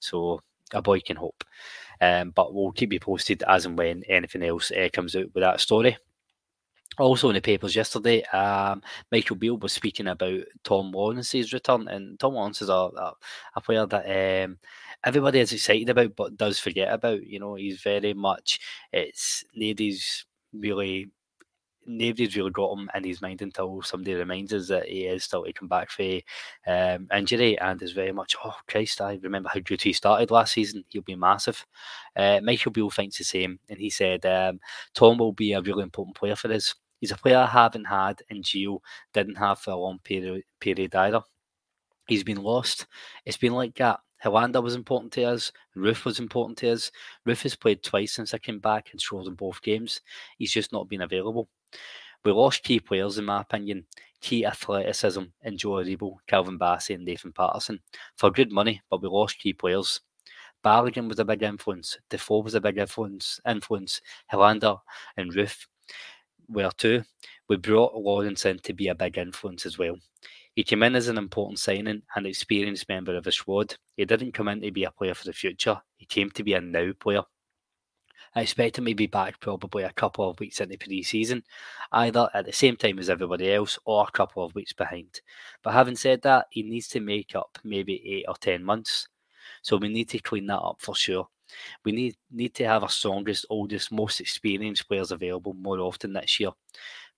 so 0.01 0.40
a 0.72 0.83
boy 0.83 1.00
can 1.00 1.16
hope. 1.16 1.44
Um, 2.00 2.31
but 2.31 2.55
we'll 2.55 2.72
keep 2.72 2.92
you 2.92 3.00
posted 3.00 3.42
as 3.46 3.66
and 3.66 3.79
when 3.79 4.03
anything 4.09 4.42
else 4.42 4.70
uh, 4.70 4.88
comes 4.92 5.14
out 5.16 5.33
with 5.35 5.42
that 5.42 5.61
story. 5.61 5.96
Also 6.98 7.29
in 7.29 7.35
the 7.35 7.40
papers 7.40 7.74
yesterday, 7.74 8.22
um, 8.27 8.81
Michael 9.11 9.35
Beale 9.35 9.57
was 9.57 9.72
speaking 9.72 10.07
about 10.07 10.40
Tom 10.62 10.92
Lawrence's 10.92 11.53
return, 11.53 11.88
and 11.88 12.18
Tom 12.20 12.35
Lawrence 12.35 12.62
is 12.62 12.68
a, 12.68 12.72
a, 12.72 13.12
a 13.57 13.61
player 13.61 13.85
that 13.87 14.44
um, 14.44 14.59
everybody 15.05 15.40
is 15.40 15.53
excited 15.53 15.88
about, 15.88 16.14
but 16.14 16.37
does 16.37 16.61
forget 16.61 16.92
about. 16.92 17.27
You 17.27 17.40
know, 17.40 17.57
he's 17.57 17.81
very 17.81 18.14
much 18.14 18.61
it's 18.92 19.44
ladies 19.57 20.24
really 20.53 21.11
nobody's 21.87 22.37
really 22.37 22.51
got 22.51 22.77
him 22.77 22.90
in 22.94 23.05
his 23.05 23.23
mind 23.23 23.42
until 23.42 23.83
somebody 23.83 24.14
reminds 24.14 24.53
us 24.53 24.68
that 24.68 24.87
he 24.87 25.07
is 25.07 25.25
still 25.25 25.44
to 25.44 25.53
come 25.53 25.68
back 25.68 25.90
for 25.90 26.20
um, 26.66 27.09
injury 27.14 27.59
and 27.59 27.83
is 27.83 27.92
very 27.92 28.12
much, 28.12 28.37
oh 28.44 28.57
Christ, 28.68 29.01
I 29.01 29.18
remember 29.23 29.51
how 29.53 29.61
good 29.61 29.83
he 29.83 29.92
started 29.92 30.31
last 30.31 30.53
season. 30.53 30.85
He'll 30.88 31.03
be 31.03 31.14
massive. 31.14 31.64
Uh, 32.16 32.40
Michael 32.42 32.73
Beale 32.73 32.90
thinks 32.90 33.18
the 33.18 33.25
same, 33.25 33.59
and 33.68 33.79
he 33.79 33.90
said 33.90 34.25
um, 34.27 34.61
Tom 34.94 35.18
will 35.18 35.33
be 35.33 35.53
a 35.53 35.62
really 35.62 35.83
important 35.83 36.16
player 36.16 36.37
for 36.37 36.53
us. 36.53 36.75
He's 37.01 37.12
a 37.12 37.16
player 37.16 37.38
I 37.38 37.47
haven't 37.47 37.85
had 37.85 38.23
and 38.31 38.42
Gio 38.42 38.79
didn't 39.12 39.35
have 39.37 39.59
for 39.59 39.73
a 39.73 39.77
long 39.77 39.99
period, 40.05 40.42
period 40.61 40.94
either. 40.94 41.23
He's 42.07 42.25
been 42.25 42.42
lost. 42.42 42.87
It's 43.27 43.37
been 43.37 43.53
like 43.53 43.75
that. 43.77 44.01
Helander 44.25 44.62
was 44.62 44.75
important 44.75 45.12
to 45.12 45.25
us. 45.25 45.53
Roofe 45.77 46.07
was 46.07 46.18
important 46.18 46.57
to 46.59 46.70
us. 46.70 46.90
Roofe 47.27 47.42
has 47.42 47.55
played 47.55 47.83
twice 47.83 48.12
since 48.12 48.33
I 48.33 48.38
came 48.38 48.59
back 48.59 48.88
and 48.92 49.01
scored 49.01 49.27
in 49.27 49.35
both 49.35 49.61
games. 49.61 50.01
He's 50.38 50.53
just 50.53 50.73
not 50.73 50.88
been 50.88 51.03
available. 51.03 51.49
We 52.25 52.33
lost 52.33 52.63
key 52.63 52.81
players, 52.81 53.19
in 53.19 53.27
my 53.27 53.43
opinion, 53.43 53.85
key 54.21 54.47
athleticism 54.47 55.23
in 55.43 55.59
Joe 55.59 55.73
Aribo, 55.73 56.17
Calvin 56.27 56.59
Bassey, 56.59 56.95
and 56.95 57.05
Nathan 57.05 57.33
Patterson 57.33 57.81
for 58.17 58.31
good 58.31 58.51
money, 58.51 58.81
but 58.91 59.03
we 59.03 59.09
lost 59.09 59.39
key 59.39 59.53
players. 59.53 60.01
Balogun 60.65 61.09
was 61.09 61.19
a 61.19 61.25
big 61.25 61.43
influence. 61.43 61.99
Defoe 62.09 62.41
was 62.41 62.55
a 62.55 62.61
big 62.61 62.79
influence. 62.79 63.39
Influence. 63.47 64.01
Helander 64.33 64.79
and 65.19 65.31
Roofe 65.33 65.67
were 66.49 66.71
too. 66.79 67.03
We 67.49 67.59
brought 67.59 67.95
Lawrence 67.95 68.47
in 68.47 68.59
to 68.61 68.73
be 68.73 68.89
a 68.89 68.95
big 68.95 69.19
influence 69.19 69.67
as 69.67 69.79
well. 69.79 69.97
He 70.57 70.65
came 70.65 70.83
in 70.83 70.95
as 70.95 71.09
an 71.09 71.19
important 71.19 71.59
signing 71.59 72.03
and 72.17 72.27
experienced 72.27 72.89
member 72.89 73.15
of 73.17 73.25
the 73.25 73.33
squad. 73.33 73.77
He 73.97 74.05
didn't 74.07 74.33
come 74.33 74.49
in 74.49 74.63
to 74.63 74.71
be 74.71 74.85
a 74.85 74.91
player 74.91 75.13
for 75.13 75.25
the 75.25 75.33
future. 75.33 75.79
He 75.97 76.07
came 76.07 76.31
to 76.31 76.43
be 76.43 76.55
a 76.55 76.61
now 76.61 76.93
player. 76.99 77.25
I 78.35 78.42
expect 78.42 78.79
him 78.79 78.87
to 78.87 78.94
be 78.94 79.07
back 79.07 79.38
probably 79.40 79.85
a 79.85 79.92
couple 79.92 80.29
of 80.29 80.40
weeks 80.40 80.61
into 80.61 80.77
pre-season, 80.77 81.44
either 81.92 82.29
at 82.35 82.47
the 82.47 82.53
same 82.53 82.77
time 82.77 82.99
as 82.99 83.09
everybody 83.09 83.53
else 83.53 83.79
or 83.85 84.05
a 84.05 84.12
couple 84.12 84.44
of 84.44 84.55
weeks 84.55 84.73
behind. 84.73 85.20
But 85.62 85.75
having 85.75 85.97
said 85.97 86.23
that, 86.23 86.47
he 86.51 86.62
needs 86.62 86.88
to 86.88 87.01
make 87.01 87.37
up 87.37 87.59
maybe 87.62 88.03
eight 88.05 88.25
or 88.27 88.35
ten 88.35 88.64
months. 88.64 89.09
So 89.62 89.77
we 89.77 89.88
need 89.88 90.09
to 90.11 90.18
clean 90.18 90.47
that 90.47 90.59
up 90.59 90.77
for 90.81 90.97
sure. 90.97 91.29
We 91.85 91.92
need 91.92 92.16
need 92.31 92.55
to 92.55 92.66
have 92.66 92.83
our 92.83 92.88
strongest, 92.88 93.47
oldest, 93.51 93.92
most 93.92 94.20
experienced 94.20 94.88
players 94.88 95.12
available 95.12 95.53
more 95.55 95.79
often 95.79 96.12
this 96.12 96.40
year, 96.40 96.51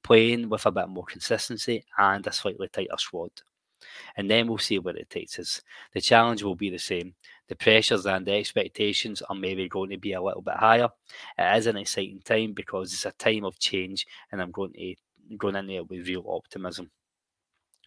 playing 0.02 0.48
with 0.48 0.66
a 0.66 0.72
bit 0.72 0.88
more 0.88 1.04
consistency 1.04 1.84
and 1.96 2.26
a 2.26 2.32
slightly 2.32 2.68
tighter 2.68 2.98
squad. 2.98 3.30
And 4.16 4.30
then 4.30 4.48
we'll 4.48 4.58
see 4.58 4.78
where 4.78 4.96
it 4.96 5.08
takes 5.10 5.38
us. 5.38 5.62
The 5.92 6.00
challenge 6.00 6.42
will 6.42 6.54
be 6.56 6.70
the 6.70 6.78
same 6.78 7.14
the 7.48 7.56
pressures 7.56 8.06
and 8.06 8.26
the 8.26 8.32
expectations 8.32 9.22
are 9.22 9.36
maybe 9.36 9.68
going 9.68 9.90
to 9.90 9.98
be 9.98 10.12
a 10.12 10.22
little 10.22 10.42
bit 10.42 10.56
higher. 10.56 10.88
It 11.38 11.56
is 11.58 11.66
an 11.66 11.76
exciting 11.76 12.20
time 12.24 12.52
because 12.52 12.92
it's 12.92 13.06
a 13.06 13.12
time 13.12 13.44
of 13.44 13.58
change, 13.58 14.06
and 14.32 14.40
I'm 14.40 14.50
going 14.50 14.72
to 14.72 15.36
going 15.36 15.56
in 15.56 15.66
there 15.66 15.84
with 15.84 16.06
real 16.06 16.24
optimism. 16.28 16.90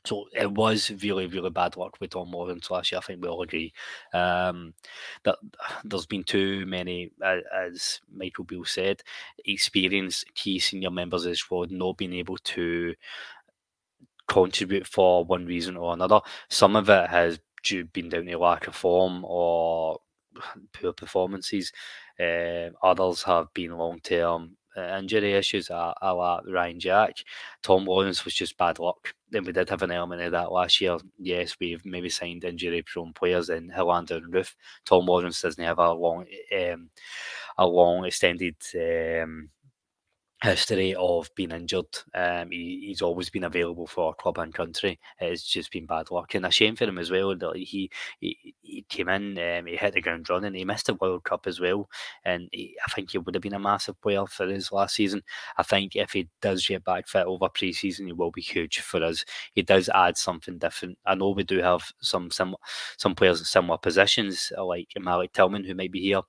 So 0.05 0.25
it 0.33 0.49
was 0.49 0.91
really, 1.03 1.27
really 1.27 1.49
bad 1.49 1.75
luck 1.75 1.97
with 1.99 2.11
Tom 2.11 2.31
Lawrence 2.31 2.71
last 2.71 2.91
year. 2.91 2.99
I 2.99 3.05
think 3.05 3.21
we 3.21 3.27
all 3.27 3.41
agree 3.41 3.73
um, 4.13 4.73
that 5.23 5.35
there's 5.83 6.05
been 6.05 6.23
too 6.23 6.65
many, 6.65 7.11
as 7.21 7.99
Michael 8.11 8.45
Beale 8.45 8.63
said, 8.63 9.03
experienced 9.45 10.33
key 10.35 10.59
senior 10.59 10.89
members 10.89 11.25
of 11.25 11.31
the 11.31 11.35
squad 11.35 11.71
not 11.71 11.97
being 11.97 12.13
able 12.13 12.37
to 12.37 12.95
contribute 14.27 14.87
for 14.87 15.25
one 15.25 15.45
reason 15.45 15.75
or 15.75 15.93
another. 15.93 16.21
Some 16.49 16.75
of 16.77 16.89
it 16.89 17.09
has 17.09 17.39
been 17.93 18.09
down 18.09 18.25
to 18.25 18.37
lack 18.37 18.67
of 18.67 18.75
form 18.75 19.23
or 19.25 19.99
poor 20.73 20.93
performances. 20.93 21.71
Uh, 22.19 22.69
others 22.83 23.23
have 23.23 23.53
been 23.53 23.77
long 23.77 23.99
term 24.01 24.57
uh, 24.77 24.97
injury 24.99 25.33
issues, 25.33 25.69
a, 25.69 25.93
a 26.01 26.13
la 26.13 26.41
Ryan 26.47 26.79
Jack. 26.79 27.17
Tom 27.63 27.85
Lawrence 27.85 28.25
was 28.25 28.33
just 28.33 28.57
bad 28.57 28.79
luck. 28.79 29.13
Then 29.31 29.43
we 29.43 29.51
did 29.51 29.69
have 29.69 29.81
an 29.81 29.91
element 29.91 30.21
of 30.21 30.31
that 30.31 30.51
last 30.51 30.79
year. 30.81 30.97
Yes, 31.17 31.55
we've 31.59 31.85
maybe 31.85 32.09
signed 32.09 32.43
injury 32.43 32.83
prone 32.83 33.13
players 33.13 33.49
in 33.49 33.69
Helander 33.69 34.17
and 34.17 34.33
Roofe. 34.33 34.55
Tom 34.85 35.05
Lawrence 35.05 35.41
doesn't 35.41 35.63
have 35.63 35.79
a 35.79 35.91
long, 35.93 36.25
um, 36.57 36.89
a 37.57 37.65
long 37.65 38.05
extended 38.05 38.55
um, 38.75 39.49
history 40.41 40.95
of 40.95 41.29
being 41.35 41.51
injured. 41.51 41.85
Um, 42.13 42.51
he, 42.51 42.85
he's 42.87 43.01
always 43.01 43.29
been 43.29 43.43
available 43.43 43.87
for 43.87 44.13
club 44.13 44.37
and 44.37 44.53
country. 44.53 44.99
It's 45.19 45.43
just 45.43 45.71
been 45.71 45.85
bad 45.85 46.11
luck 46.11 46.33
and 46.33 46.45
a 46.45 46.51
shame 46.51 46.75
for 46.77 46.85
him 46.85 46.97
as 46.97 47.11
well. 47.11 47.35
That 47.35 47.57
he 47.57 47.89
he, 48.19 48.55
he 48.61 48.85
came 48.87 49.09
in, 49.09 49.37
um, 49.37 49.65
he 49.65 49.75
hit 49.75 49.93
the 49.93 50.01
ground 50.01 50.29
running. 50.29 50.53
He 50.53 50.63
missed 50.63 50.85
the 50.85 50.93
World 50.93 51.25
Cup 51.25 51.45
as 51.45 51.59
well, 51.59 51.89
and 52.23 52.47
he, 52.51 52.77
I 52.87 52.91
think 52.91 53.11
he 53.11 53.17
would 53.17 53.35
have 53.35 53.41
been 53.41 53.53
a 53.53 53.59
massive 53.59 53.99
player 54.01 54.25
for 54.27 54.47
his 54.47 54.71
last 54.71 54.95
season. 54.95 55.23
I 55.57 55.63
think 55.63 55.95
if 55.95 56.11
he 56.11 56.29
does 56.41 56.65
get 56.65 56.83
back 56.85 57.07
fit 57.07 57.25
over 57.25 57.49
pre-season, 57.49 58.07
he 58.07 58.13
will 58.13 58.31
be 58.31 58.41
huge 58.41 58.79
for 58.79 59.03
us. 59.03 59.25
He 59.53 59.61
does 59.61 59.89
add 59.93 60.17
something 60.17 60.57
different. 60.57 60.97
I 61.05 61.15
know 61.15 61.31
we 61.31 61.43
do 61.43 61.59
have 61.61 61.91
some 62.01 62.31
some 62.31 62.55
some 62.97 63.15
players 63.15 63.39
in 63.39 63.45
similar 63.45 63.77
positions 63.77 64.51
like 64.57 64.87
Malik 64.99 65.33
Tillman 65.33 65.63
who 65.65 65.75
might 65.75 65.91
be 65.91 66.01
here 66.01 66.21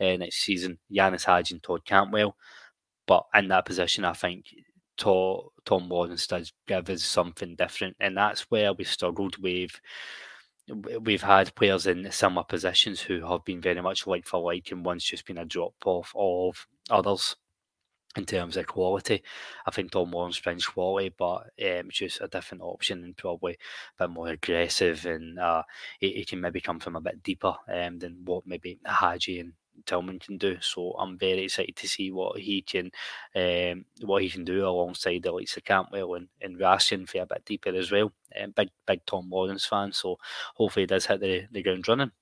uh, 0.00 0.16
next 0.16 0.36
season. 0.42 0.78
Ianis 0.92 1.24
Hagi 1.24 1.54
and 1.54 1.62
Todd 1.62 1.84
Cantwell. 1.84 2.36
But 3.06 3.24
in 3.34 3.48
that 3.48 3.66
position, 3.66 4.04
I 4.04 4.12
think 4.14 4.46
Tom, 4.96 5.48
Tom 5.64 5.88
Lawrence 5.88 6.26
does 6.26 6.52
give 6.66 6.88
us 6.88 7.04
something 7.04 7.56
different, 7.56 7.96
and 8.00 8.16
that's 8.16 8.50
where 8.50 8.72
we 8.72 8.84
struggled 8.84 9.38
with. 9.42 9.80
We've 11.00 11.22
had 11.22 11.54
players 11.54 11.86
in 11.86 12.10
similar 12.10 12.44
positions 12.44 13.00
who 13.00 13.26
have 13.26 13.44
been 13.44 13.60
very 13.60 13.82
much 13.82 14.06
like 14.06 14.26
for 14.26 14.40
like, 14.40 14.70
and 14.70 14.84
one's 14.84 15.04
just 15.04 15.26
been 15.26 15.38
a 15.38 15.44
drop 15.44 15.74
off 15.84 16.12
of 16.16 16.66
others 16.90 17.36
in 18.16 18.24
terms 18.24 18.56
of 18.56 18.66
quality. 18.66 19.22
I 19.66 19.70
think 19.70 19.90
Tom 19.90 20.10
Lawrence 20.10 20.38
brings 20.40 20.66
quality, 20.66 21.12
but 21.16 21.50
um, 21.62 21.88
just 21.90 22.20
a 22.20 22.28
different 22.28 22.62
option 22.62 23.04
and 23.04 23.16
probably 23.16 23.54
a 23.98 24.04
bit 24.04 24.10
more 24.10 24.28
aggressive, 24.28 25.04
and 25.06 25.38
uh, 25.38 25.62
he, 26.00 26.12
he, 26.12 26.24
can 26.24 26.40
maybe 26.40 26.60
come 26.60 26.80
from 26.80 26.96
a 26.96 27.00
bit 27.00 27.22
deeper 27.22 27.54
um, 27.72 27.98
than 27.98 28.24
what 28.24 28.46
maybe 28.46 28.78
Hagi 28.86 29.40
and 29.40 29.52
Tillman 29.86 30.18
can 30.18 30.38
do. 30.38 30.58
So 30.60 30.92
I'm 30.98 31.18
very 31.18 31.44
excited 31.44 31.76
to 31.76 31.88
see 31.88 32.10
what 32.10 32.38
he 32.38 32.62
can 32.62 32.90
um, 33.34 33.84
what 34.02 34.22
he 34.22 34.28
can 34.28 34.44
do 34.44 34.66
alongside 34.66 35.22
the 35.22 35.32
likes 35.32 35.56
of 35.56 35.64
Cantwell 35.64 36.14
and, 36.14 36.28
and 36.40 36.58
Raskin 36.58 37.08
for 37.08 37.22
a 37.22 37.26
bit 37.26 37.44
deeper 37.44 37.70
as 37.70 37.90
well. 37.90 38.12
Um, 38.40 38.52
big 38.56 38.70
big 38.86 39.04
Tom 39.06 39.28
Lawrence 39.30 39.66
fan, 39.66 39.92
so 39.92 40.18
hopefully 40.54 40.82
he 40.82 40.86
does 40.86 41.06
hit 41.06 41.20
the, 41.20 41.46
the 41.50 41.62
ground 41.62 41.88
running. 41.88 42.12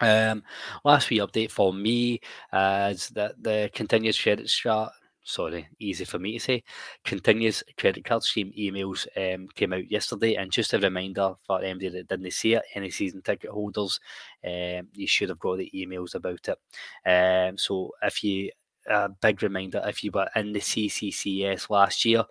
Um, 0.00 0.42
last 0.84 1.10
wee 1.10 1.18
update 1.18 1.50
for 1.50 1.72
me 1.72 2.20
is 2.52 3.08
that 3.10 3.40
the 3.40 3.70
continuous 3.72 4.20
credit 4.20 4.48
chart 4.48 4.92
sorry, 5.22 5.68
easy 5.78 6.04
for 6.04 6.18
me 6.18 6.34
to 6.34 6.40
say, 6.40 6.64
continuous 7.04 7.62
credit 7.78 8.04
card 8.04 8.22
scheme 8.22 8.52
emails 8.58 9.06
um, 9.16 9.48
came 9.54 9.72
out 9.72 9.90
yesterday. 9.90 10.34
And 10.34 10.50
just 10.50 10.72
a 10.74 10.78
reminder 10.78 11.34
for 11.46 11.60
anybody 11.60 11.88
that 11.90 12.08
didn't 12.08 12.32
see 12.32 12.54
it, 12.54 12.62
any 12.74 12.90
season 12.90 13.22
ticket 13.22 13.50
holders, 13.50 14.00
um, 14.44 14.88
you 14.94 15.06
should 15.06 15.28
have 15.28 15.38
got 15.38 15.58
the 15.58 15.70
emails 15.74 16.14
about 16.14 16.48
it. 16.48 16.58
Um, 17.08 17.58
so 17.58 17.92
if 18.02 18.22
you, 18.24 18.50
a 18.88 19.08
big 19.08 19.42
reminder, 19.42 19.82
if 19.86 20.02
you 20.02 20.10
were 20.12 20.28
in 20.34 20.52
the 20.52 20.60
CCCS 20.60 21.70
last 21.70 22.04
year, 22.04 22.24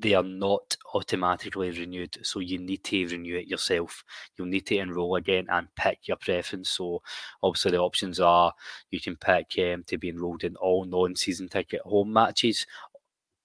they 0.00 0.14
are 0.14 0.22
not 0.22 0.76
automatically 0.94 1.70
renewed. 1.70 2.18
So 2.22 2.40
you 2.40 2.58
need 2.58 2.82
to 2.84 3.06
renew 3.06 3.36
it 3.36 3.48
yourself. 3.48 4.02
You'll 4.36 4.48
need 4.48 4.66
to 4.66 4.78
enroll 4.78 5.16
again 5.16 5.46
and 5.50 5.68
pick 5.76 6.08
your 6.08 6.16
preference. 6.16 6.70
So 6.70 7.02
obviously 7.42 7.72
the 7.72 7.78
options 7.78 8.18
are 8.18 8.52
you 8.90 9.00
can 9.00 9.16
pick 9.16 9.54
um, 9.58 9.84
to 9.86 9.98
be 9.98 10.08
enrolled 10.08 10.44
in 10.44 10.56
all 10.56 10.84
non-season 10.84 11.48
ticket 11.48 11.82
home 11.82 12.12
matches 12.12 12.66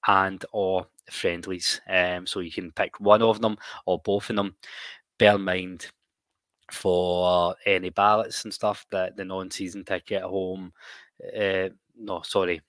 and 0.07 0.43
or 0.51 0.87
friendlies. 1.09 1.81
Um, 1.89 2.25
so 2.25 2.39
you 2.39 2.51
can 2.51 2.71
pick 2.71 2.99
one 2.99 3.21
of 3.21 3.41
them 3.41 3.57
or 3.85 3.99
both 3.99 4.29
of 4.29 4.37
them. 4.37 4.55
Bear 5.17 5.35
in 5.35 5.41
mind 5.41 5.87
for 6.71 7.55
any 7.65 7.89
ballots 7.89 8.43
and 8.43 8.53
stuff 8.53 8.85
that 8.91 9.15
the 9.15 9.25
non-season 9.25 9.83
ticket 9.85 10.23
home 10.23 10.73
uh, 11.37 11.69
no 11.97 12.21
sorry 12.23 12.59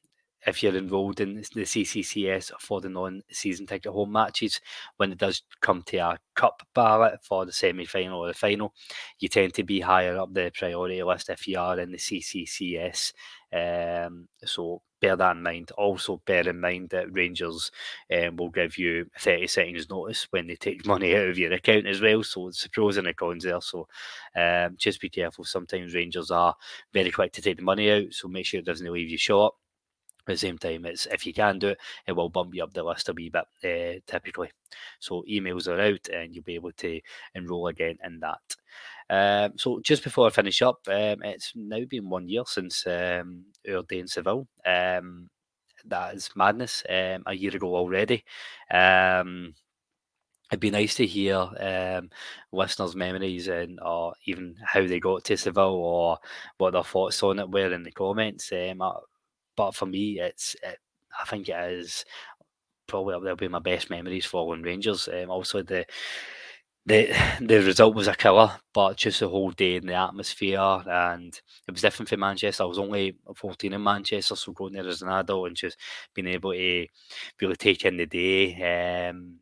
if 0.47 0.63
you're 0.63 0.77
enrolled 0.77 1.21
in 1.21 1.35
the 1.35 1.43
CCCS 1.43 2.53
for 2.61 2.81
the 2.81 2.89
non-season 2.89 3.67
ticket 3.67 3.93
home 3.93 4.13
matches, 4.13 4.61
when 4.97 5.13
it 5.13 5.19
does 5.19 5.43
come 5.61 5.83
to 5.83 5.97
a 5.97 6.19
cup 6.35 6.63
ballot 6.75 7.19
for 7.23 7.45
the 7.45 7.53
semi-final 7.53 8.21
or 8.21 8.29
the 8.29 8.35
final, 8.35 8.73
you 9.19 9.29
tend 9.29 9.55
to 9.55 9.65
be 9.65 9.81
higher 9.81 10.17
up 10.17 10.33
the 10.33 10.53
priority 10.55 11.03
list 11.03 11.31
if 11.31 11.49
you 11.49 11.59
are 11.59 11.79
in 11.81 11.91
the 11.91 11.99
CCCS. 11.99 13.13
Um, 13.53 14.29
so 14.45 14.83
bear 15.01 15.17
that 15.17 15.37
in 15.37 15.43
mind. 15.43 15.71
Also, 15.73 16.23
bear 16.27 16.49
in 16.49 16.61
mind 16.61 16.91
that 16.91 17.13
Rangers 17.13 17.71
um, 18.13 18.37
will 18.37 18.51
give 18.51 18.79
you 18.79 19.07
30 19.19 19.47
seconds 19.49 19.91
notice 19.91 20.27
when 20.31 20.47
they 20.47 20.57
take 20.57 20.87
money 20.87 21.15
out 21.17 21.29
of 21.29 21.39
your 21.39 21.53
account 21.53 21.87
as 21.87 22.01
well. 22.01 22.23
So 22.23 22.49
it's 22.49 22.63
the 22.63 22.71
pros 22.71 22.97
and 22.97 23.07
the 23.07 23.15
cons 23.15 23.45
there. 23.45 23.61
So 23.61 23.89
um, 24.37 24.75
just 24.77 25.01
be 25.01 25.09
careful. 25.09 25.45
Sometimes 25.45 25.95
Rangers 25.95 26.31
are 26.31 26.55
very 26.93 27.11
quick 27.11 27.33
to 27.33 27.43
take 27.43 27.57
the 27.57 27.63
money 27.63 27.91
out. 27.91 28.13
So 28.13 28.29
make 28.29 28.47
sure 28.47 28.61
it 28.61 28.67
doesn't 28.67 28.93
leave 28.93 29.11
you 29.11 29.19
short 29.19 29.55
At 30.29 30.33
the 30.33 30.39
same 30.39 30.59
time, 30.59 30.87
it's 30.87 31.07
if 31.07 31.25
you 31.25 31.33
can 31.33 31.59
do 31.59 31.69
it, 31.69 31.79
it 32.07 32.12
will 32.12 32.29
bump 32.29 32.55
you 32.55 32.65
up 32.65 32.73
the 32.75 32.83
list 32.83 33.09
a 33.09 33.12
wee 33.12 33.31
bit 33.31 33.45
uh, 33.65 34.01
typically. 34.07 34.51
So 34.99 35.23
emails 35.31 35.69
are 35.69 35.81
out, 35.81 36.09
and 36.12 36.35
you'll 36.35 36.45
be 36.45 36.57
able 36.57 36.73
to 36.73 37.01
enrol 37.35 37.69
again 37.69 37.99
in 38.05 38.21
that. 38.21 38.41
Um, 39.09 39.53
so 39.57 39.81
just 39.85 40.03
before 40.03 40.27
I 40.27 40.31
finish 40.31 40.62
up, 40.62 40.81
um, 40.89 41.23
it's 41.23 41.53
now 41.55 41.85
been 41.89 42.09
one 42.09 42.29
year 42.29 42.43
since 42.47 42.87
um, 42.87 43.45
our 43.71 43.83
day 43.85 44.01
in 44.01 44.09
Seville. 44.09 44.49
Um, 44.65 45.31
that 45.87 46.15
is 46.17 46.31
madness. 46.35 46.83
Um, 46.89 47.23
a 47.27 47.35
year 47.35 47.55
ago 47.55 47.77
already. 47.77 48.25
Um, 48.71 49.55
it'd 50.51 50.61
be 50.61 50.71
nice 50.71 50.95
to 50.97 51.07
hear 51.07 51.37
um, 51.37 52.11
listeners' 52.53 52.97
memories 52.97 53.49
and 53.49 53.81
or 53.81 54.15
even 54.27 54.57
how 54.65 54.87
they 54.87 55.01
got 55.01 55.25
to 55.25 55.37
Seville 55.37 55.75
or 55.75 56.19
what 56.59 56.73
their 56.73 56.85
thoughts 56.85 57.23
on 57.23 57.39
it 57.39 57.51
were 57.51 57.73
in 57.73 57.83
the 57.83 57.93
comments. 57.93 58.53
Um, 58.53 58.83
but 59.57 59.75
for 59.75 59.87
me, 59.87 60.21
it's 60.21 60.57
it, 60.62 60.79
I 61.21 61.25
think 61.25 61.49
it 61.49 61.73
is 61.73 62.05
probably 62.87 63.14
up 63.14 63.23
there 63.23 63.37
be 63.37 63.49
my 63.49 63.59
best 63.59 63.90
memories 63.90 64.27
following 64.27 64.62
Rangers. 64.62 65.09
Um, 65.09 65.31
also 65.31 65.62
the 65.62 65.87
the 66.87 67.12
the 67.40 67.59
result 67.62 67.95
was 67.95 68.09
a 68.09 68.14
killer, 68.14 68.53
but 68.73 68.97
just 68.97 69.21
the 69.21 69.29
whole 69.29 69.51
day 69.51 69.77
and 69.77 69.88
the 69.88 69.95
atmosphere 69.95 70.83
and 70.87 71.40
it 71.69 71.73
was 71.73 71.83
different 71.83 72.09
for 72.09 72.16
Manchester. 72.16 72.62
I 72.62 72.66
was 72.66 72.79
only 72.79 73.16
14 73.35 73.73
in 73.73 73.83
Manchester, 73.83 74.37
so 74.37 74.53
going 74.53 74.75
there 74.75 74.87
as 74.88 75.03
an 75.03 75.09
adult 75.11 75.49
and 75.49 75.57
just 75.57 75.79
being 76.14 76.29
able 76.29 76.53
to 76.53 76.87
really 77.40 77.57
take 77.57 77.85
in 77.85 77.97
the 77.97 78.07
day. 78.07 79.09
Um, 79.09 79.40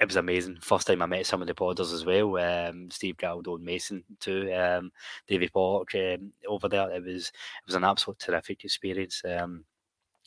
it 0.00 0.06
was 0.06 0.16
amazing. 0.16 0.56
First 0.62 0.86
time 0.86 1.02
I 1.02 1.06
met 1.06 1.26
some 1.26 1.42
of 1.42 1.46
the 1.46 1.54
podders 1.54 1.92
as 1.92 2.06
well. 2.06 2.38
Um, 2.38 2.90
Steve 2.90 3.18
Galdo 3.18 3.56
and 3.56 3.64
Mason 3.64 4.02
too. 4.18 4.50
Um, 4.52 4.90
Davy 5.26 5.48
Park 5.48 5.94
um, 5.94 6.32
over 6.48 6.68
there. 6.68 6.90
It 6.90 7.04
was 7.04 7.28
it 7.28 7.66
was 7.66 7.74
an 7.74 7.84
absolute 7.84 8.18
terrific 8.18 8.64
experience. 8.64 9.22
Um, 9.24 9.64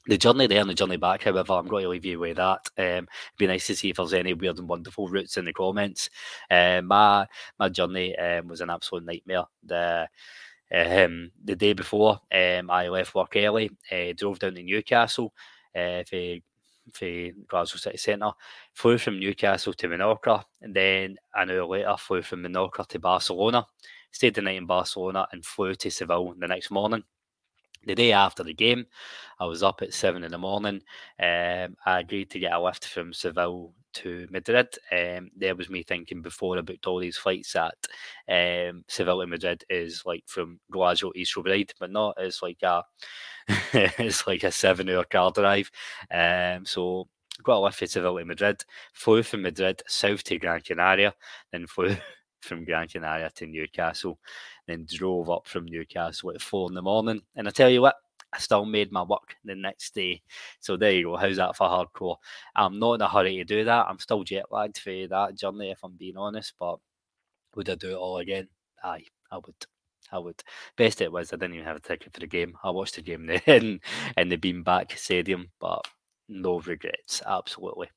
the 0.06 0.18
journey 0.18 0.48
there 0.48 0.60
and 0.60 0.70
the 0.70 0.74
journey 0.76 0.98
back, 0.98 1.24
however, 1.24 1.54
I'm 1.54 1.68
going 1.68 1.84
to 1.84 1.90
leave 1.90 2.06
you 2.06 2.20
with 2.20 2.38
that. 2.38 2.70
Um, 2.78 3.08
it'd 3.08 3.38
be 3.38 3.48
nice 3.48 3.68
to 3.68 3.76
see 3.76 3.90
if 3.90 3.96
there's 3.96 4.14
any 4.14 4.34
weird 4.34 4.60
and 4.60 4.68
wonderful 4.68 5.08
routes 5.08 5.38
in 5.38 5.46
the 5.46 5.54
comments. 5.54 6.10
Uh, 6.52 6.82
my 6.84 7.26
my 7.58 7.70
journey 7.70 8.16
um, 8.18 8.48
was 8.48 8.62
an 8.62 8.70
absolute 8.70 9.06
nightmare. 9.06 9.46
The 9.64 10.08
um, 10.72 11.32
the 11.44 11.56
day 11.56 11.74
before, 11.74 12.20
um, 12.32 12.70
I 12.70 12.90
left 12.90 13.16
work 13.16 13.34
early, 13.36 13.72
uh, 13.92 14.14
drove 14.16 14.40
down 14.40 14.56
to 14.56 14.64
Newcastle 14.64 15.34
uh, 15.76 16.04
for, 16.10 16.38
for 16.92 17.30
Glasgow 17.48 17.78
City 17.78 17.98
Centre, 17.98 18.32
flew 18.74 18.98
from 18.98 19.20
Newcastle 19.20 19.74
to 19.74 19.88
Menorca, 19.88 20.44
and 20.62 20.74
then 20.74 21.18
an 21.36 21.50
hour 21.50 21.66
later 21.66 21.96
flew 21.98 22.22
from 22.22 22.44
Menorca 22.44 22.88
to 22.88 23.00
Barcelona, 23.00 23.66
stayed 24.12 24.36
the 24.36 24.42
night 24.42 24.58
in 24.58 24.66
Barcelona, 24.66 25.28
and 25.32 25.46
flew 25.46 25.76
to 25.76 25.90
Seville 25.90 26.36
the 26.38 26.48
next 26.48 26.72
morning 26.72 27.04
the 27.86 27.96
day 27.96 28.12
after 28.12 28.44
the 28.44 28.54
game, 28.54 28.86
I 29.40 29.46
was 29.46 29.64
up 29.64 29.82
at 29.82 29.94
seven 29.94 30.24
in 30.24 30.32
the 30.32 30.38
morning. 30.38 30.82
Um, 31.20 31.76
I 31.86 32.00
agreed 32.00 32.30
to 32.32 32.40
get 32.40 32.54
a 32.54 32.62
lift 32.62 32.86
from 32.86 33.14
Seville 33.14 33.74
to 33.94 34.28
Madrid. 34.32 34.68
Um, 34.92 35.32
there 35.36 35.56
was 35.56 35.70
me 35.70 35.84
thinking 35.84 36.22
before 36.22 36.58
I 36.58 36.62
booked 36.62 36.88
all 36.88 37.00
these 37.00 37.18
flights 37.18 37.54
that 37.54 37.76
um, 38.28 38.84
Seville 38.88 39.22
to 39.22 39.28
Madrid 39.28 39.64
is 39.70 40.04
like 40.06 40.24
from 40.28 40.60
Glasgow 40.72 41.12
to 41.12 41.20
East 41.20 41.38
but 41.80 41.92
not. 41.92 42.16
It's 42.18 42.42
like 42.42 42.62
a 42.64 42.84
it's 43.74 44.28
like 44.28 44.44
a 44.44 44.52
seven-hour 44.52 45.06
car 45.06 45.32
drive. 45.32 45.70
Um, 46.12 46.66
so 46.66 47.08
got 47.44 47.58
a 47.58 47.60
lift 47.60 47.80
to 47.80 47.88
Seville 47.88 48.20
to 48.20 48.26
Madrid, 48.26 48.64
flew 48.94 49.24
from 49.24 49.42
Madrid 49.42 49.82
south 49.88 50.24
to 50.26 50.38
Gran 50.38 50.62
Canaria, 50.62 51.14
then 51.52 51.68
flew 51.68 51.96
from 52.42 52.66
Gran 52.66 52.88
Canaria 52.88 53.32
to 53.36 53.48
Newcastle, 53.48 54.20
then 54.68 54.86
drove 54.90 55.30
up 55.30 55.48
from 55.48 55.66
Newcastle 55.66 56.32
at 56.32 56.42
four 56.42 56.70
in 56.70 56.76
the 56.76 56.82
morning. 56.82 57.22
And 57.36 57.48
I 57.48 57.52
tell 57.52 57.70
you 57.70 57.82
what, 57.82 57.96
I 58.34 58.40
still 58.40 58.66
made 58.66 58.92
my 58.92 59.04
work 59.04 59.36
the 59.46 59.56
next 59.56 59.94
day. 59.96 60.22
So 60.60 60.78
there 60.78 60.92
you 60.92 61.04
go. 61.06 61.18
How's 61.18 61.38
that 61.38 61.56
for 61.56 61.68
hardcore? 61.68 62.18
I'm 62.56 62.80
not 62.80 62.96
in 62.96 63.02
a 63.02 63.10
hurry 63.10 63.38
to 63.38 63.44
do 63.44 63.64
that. 63.66 63.88
I'm 63.88 64.00
still 64.00 64.24
jet 64.24 64.46
lagged 64.52 64.80
for 64.80 65.08
that 65.10 65.36
journey, 65.38 65.72
if 65.72 65.84
I'm 65.84 65.96
being 65.98 66.18
honest. 66.18 66.54
But 66.60 66.78
would 67.56 67.70
I 67.70 67.76
do 67.76 67.92
it 67.92 67.96
all 67.96 68.18
again? 68.18 68.48
Aye, 68.84 69.06
I 69.32 69.38
would. 69.38 69.56
I 70.12 70.20
would. 70.20 70.44
Best 70.78 71.02
it 71.02 71.12
was 71.12 71.34
I 71.34 71.38
didn't 71.38 71.56
even 71.56 71.66
have 71.66 71.78
a 71.78 71.80
ticket 71.80 72.14
for 72.14 72.20
the 72.20 72.28
game. 72.28 72.58
I 72.64 72.70
watched 72.72 72.96
the 72.96 73.02
game 73.02 73.30
in 73.48 73.80
in 74.18 74.30
the 74.30 74.38
Beanback 74.38 74.98
Stadium, 74.98 75.50
but 75.60 75.82
no 76.30 76.60
regrets, 76.60 77.22
absolutely. 77.26 77.90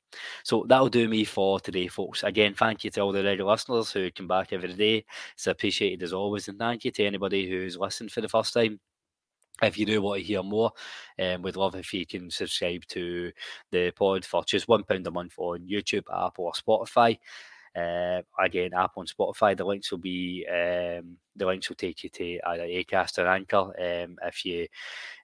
So 0.45 0.65
that'll 0.69 0.89
do 0.89 1.09
me 1.09 1.25
for 1.25 1.61
today, 1.61 1.89
folks. 1.89 2.23
Again, 2.25 2.55
thank 2.55 2.85
you 2.85 2.91
to 2.93 3.01
all 3.01 3.13
the 3.13 3.25
regular 3.25 3.51
listeners 3.53 3.93
who 3.93 4.11
come 4.11 4.29
back 4.29 4.53
every 4.53 4.73
day. 4.75 5.05
It's 5.35 5.47
appreciated 5.47 6.03
as 6.03 6.13
always, 6.13 6.49
and 6.49 6.59
thank 6.59 6.85
you 6.85 6.91
to 6.93 7.05
anybody 7.05 7.49
who's 7.49 7.77
listened 7.77 8.13
for 8.13 8.21
the 8.21 8.29
first 8.29 8.55
time. 8.55 8.81
If 9.63 9.79
you 9.79 9.87
do 9.87 10.03
want 10.03 10.21
to 10.21 10.27
hear 10.27 10.43
more, 10.43 10.73
um, 11.19 11.43
we'd 11.43 11.57
love 11.57 11.77
if 11.77 11.95
you 11.95 12.05
can 12.07 12.31
subscribe 12.31 12.85
to 12.89 13.33
the 13.71 13.91
pod 13.93 14.25
for 14.25 14.45
just 14.45 14.69
one 14.69 14.85
pound 14.85 15.07
a 15.07 15.11
month 15.11 15.35
on 15.39 15.67
YouTube, 15.67 16.05
Apple, 16.13 16.45
or 16.45 16.53
Spotify. 16.53 17.19
Uh, 17.77 18.23
again, 18.39 18.73
Apple 18.75 19.03
and 19.03 19.11
Spotify. 19.11 19.57
The 19.57 19.65
links 19.65 19.91
will 19.91 19.99
be 19.99 20.47
um, 20.49 21.17
the 21.35 21.47
links 21.47 21.69
will 21.69 21.77
take 21.77 22.05
you 22.05 22.11
to 22.11 22.41
either 22.47 22.65
Acast 22.65 23.19
or 23.19 23.27
Anchor. 23.27 23.59
Um, 23.59 24.17
if 24.23 24.45
you 24.47 24.67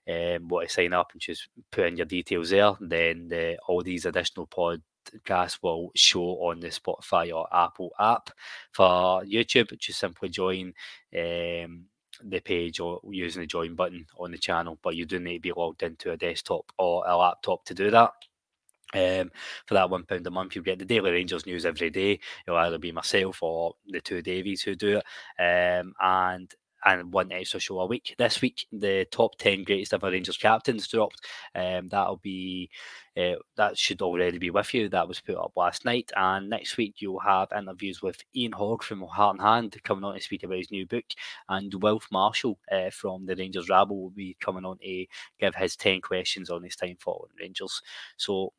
um, 0.07 0.47
want 0.47 0.67
to 0.67 0.73
sign 0.73 0.93
up 0.93 1.11
and 1.13 1.21
just 1.21 1.49
put 1.71 1.87
in 1.87 1.97
your 1.97 2.05
details 2.05 2.51
there, 2.51 2.73
then 2.79 3.27
the, 3.27 3.57
all 3.67 3.81
these 3.81 4.05
additional 4.05 4.47
podcasts 4.47 5.59
will 5.63 5.91
show 5.95 6.21
on 6.21 6.59
the 6.59 6.67
Spotify 6.67 7.35
or 7.35 7.47
Apple 7.51 7.91
app. 7.99 8.29
For 8.71 9.23
YouTube, 9.23 9.77
just 9.79 9.99
simply 9.99 10.29
join 10.29 10.73
um, 11.17 11.85
the 12.23 12.39
page 12.39 12.79
or 12.79 12.99
using 13.09 13.41
the 13.41 13.47
join 13.47 13.75
button 13.75 14.05
on 14.17 14.31
the 14.31 14.37
channel, 14.37 14.77
but 14.81 14.95
you 14.95 15.05
do 15.05 15.19
need 15.19 15.35
to 15.35 15.41
be 15.41 15.51
logged 15.51 15.83
into 15.83 16.11
a 16.11 16.17
desktop 16.17 16.71
or 16.77 17.03
a 17.07 17.15
laptop 17.15 17.65
to 17.65 17.73
do 17.73 17.91
that. 17.91 18.11
Um, 18.93 19.31
for 19.65 19.73
that 19.73 19.89
one 19.89 20.03
pound 20.03 20.27
a 20.27 20.31
month, 20.31 20.55
you'll 20.55 20.63
get 20.63 20.77
the 20.77 20.85
Daily 20.85 21.11
Rangers 21.11 21.47
news 21.47 21.65
every 21.65 21.89
day. 21.89 22.19
It'll 22.45 22.59
either 22.59 22.77
be 22.77 22.91
myself 22.91 23.41
or 23.41 23.73
the 23.87 24.01
two 24.01 24.21
Davies 24.21 24.61
who 24.61 24.75
do 24.75 24.99
it, 24.99 25.81
um, 25.81 25.93
and 25.99 26.53
and 26.85 27.13
one 27.13 27.31
extra 27.31 27.59
show 27.59 27.79
a 27.79 27.85
week. 27.85 28.15
This 28.17 28.41
week, 28.41 28.65
the 28.71 29.05
top 29.11 29.37
ten 29.37 29.63
greatest 29.63 29.93
ever 29.93 30.11
Rangers 30.11 30.37
captains 30.37 30.87
dropped. 30.87 31.25
Um, 31.55 31.87
that'll 31.89 32.17
be 32.17 32.69
uh, 33.15 33.35
that 33.55 33.77
should 33.77 34.01
already 34.01 34.37
be 34.37 34.49
with 34.49 34.73
you. 34.73 34.89
That 34.89 35.07
was 35.07 35.19
put 35.19 35.37
up 35.37 35.53
last 35.55 35.85
night, 35.85 36.11
and 36.15 36.49
next 36.49 36.77
week 36.77 36.95
you'll 36.97 37.19
have 37.19 37.49
interviews 37.55 38.01
with 38.01 38.23
Ian 38.35 38.53
Hogg 38.53 38.83
from 38.83 39.01
Heart 39.01 39.37
and 39.37 39.45
Hand 39.45 39.83
coming 39.83 40.03
on 40.03 40.15
to 40.15 40.21
speak 40.21 40.43
about 40.43 40.57
his 40.57 40.71
new 40.71 40.85
book, 40.85 41.05
and 41.49 41.73
Wilf 41.75 42.07
Marshall 42.11 42.57
uh, 42.71 42.89
from 42.89 43.25
the 43.25 43.35
Rangers 43.35 43.69
Rabble 43.69 44.01
will 44.01 44.09
be 44.09 44.35
coming 44.39 44.65
on 44.65 44.77
to 44.79 45.05
give 45.39 45.55
his 45.55 45.75
ten 45.75 46.01
questions 46.01 46.49
on 46.49 46.63
his 46.63 46.75
time 46.75 46.97
following 46.99 47.31
Rangers. 47.39 47.81
So 48.17 48.53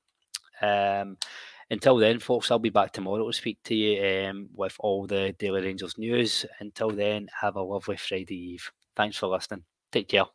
um, 0.63 1.17
until 1.75 1.97
then, 1.97 2.21
folks, 2.21 2.53
I'll 2.53 2.61
be 2.61 2.71
back 2.71 2.93
tomorrow 2.93 3.27
to 3.27 3.33
speak 3.33 3.59
to 3.65 3.75
you 3.75 4.31
um, 4.31 4.49
with 4.55 4.77
all 4.79 5.09
the 5.09 5.35
Daily 5.41 5.61
Rangers 5.61 5.99
news. 5.99 6.47
Until 6.61 6.91
then, 6.91 7.27
have 7.41 7.57
a 7.57 7.63
lovely 7.63 7.97
Friday 7.97 8.53
Eve. 8.53 8.71
Thanks 8.95 9.17
for 9.17 9.27
listening. 9.27 9.65
Take 9.91 10.07
care. 10.07 10.27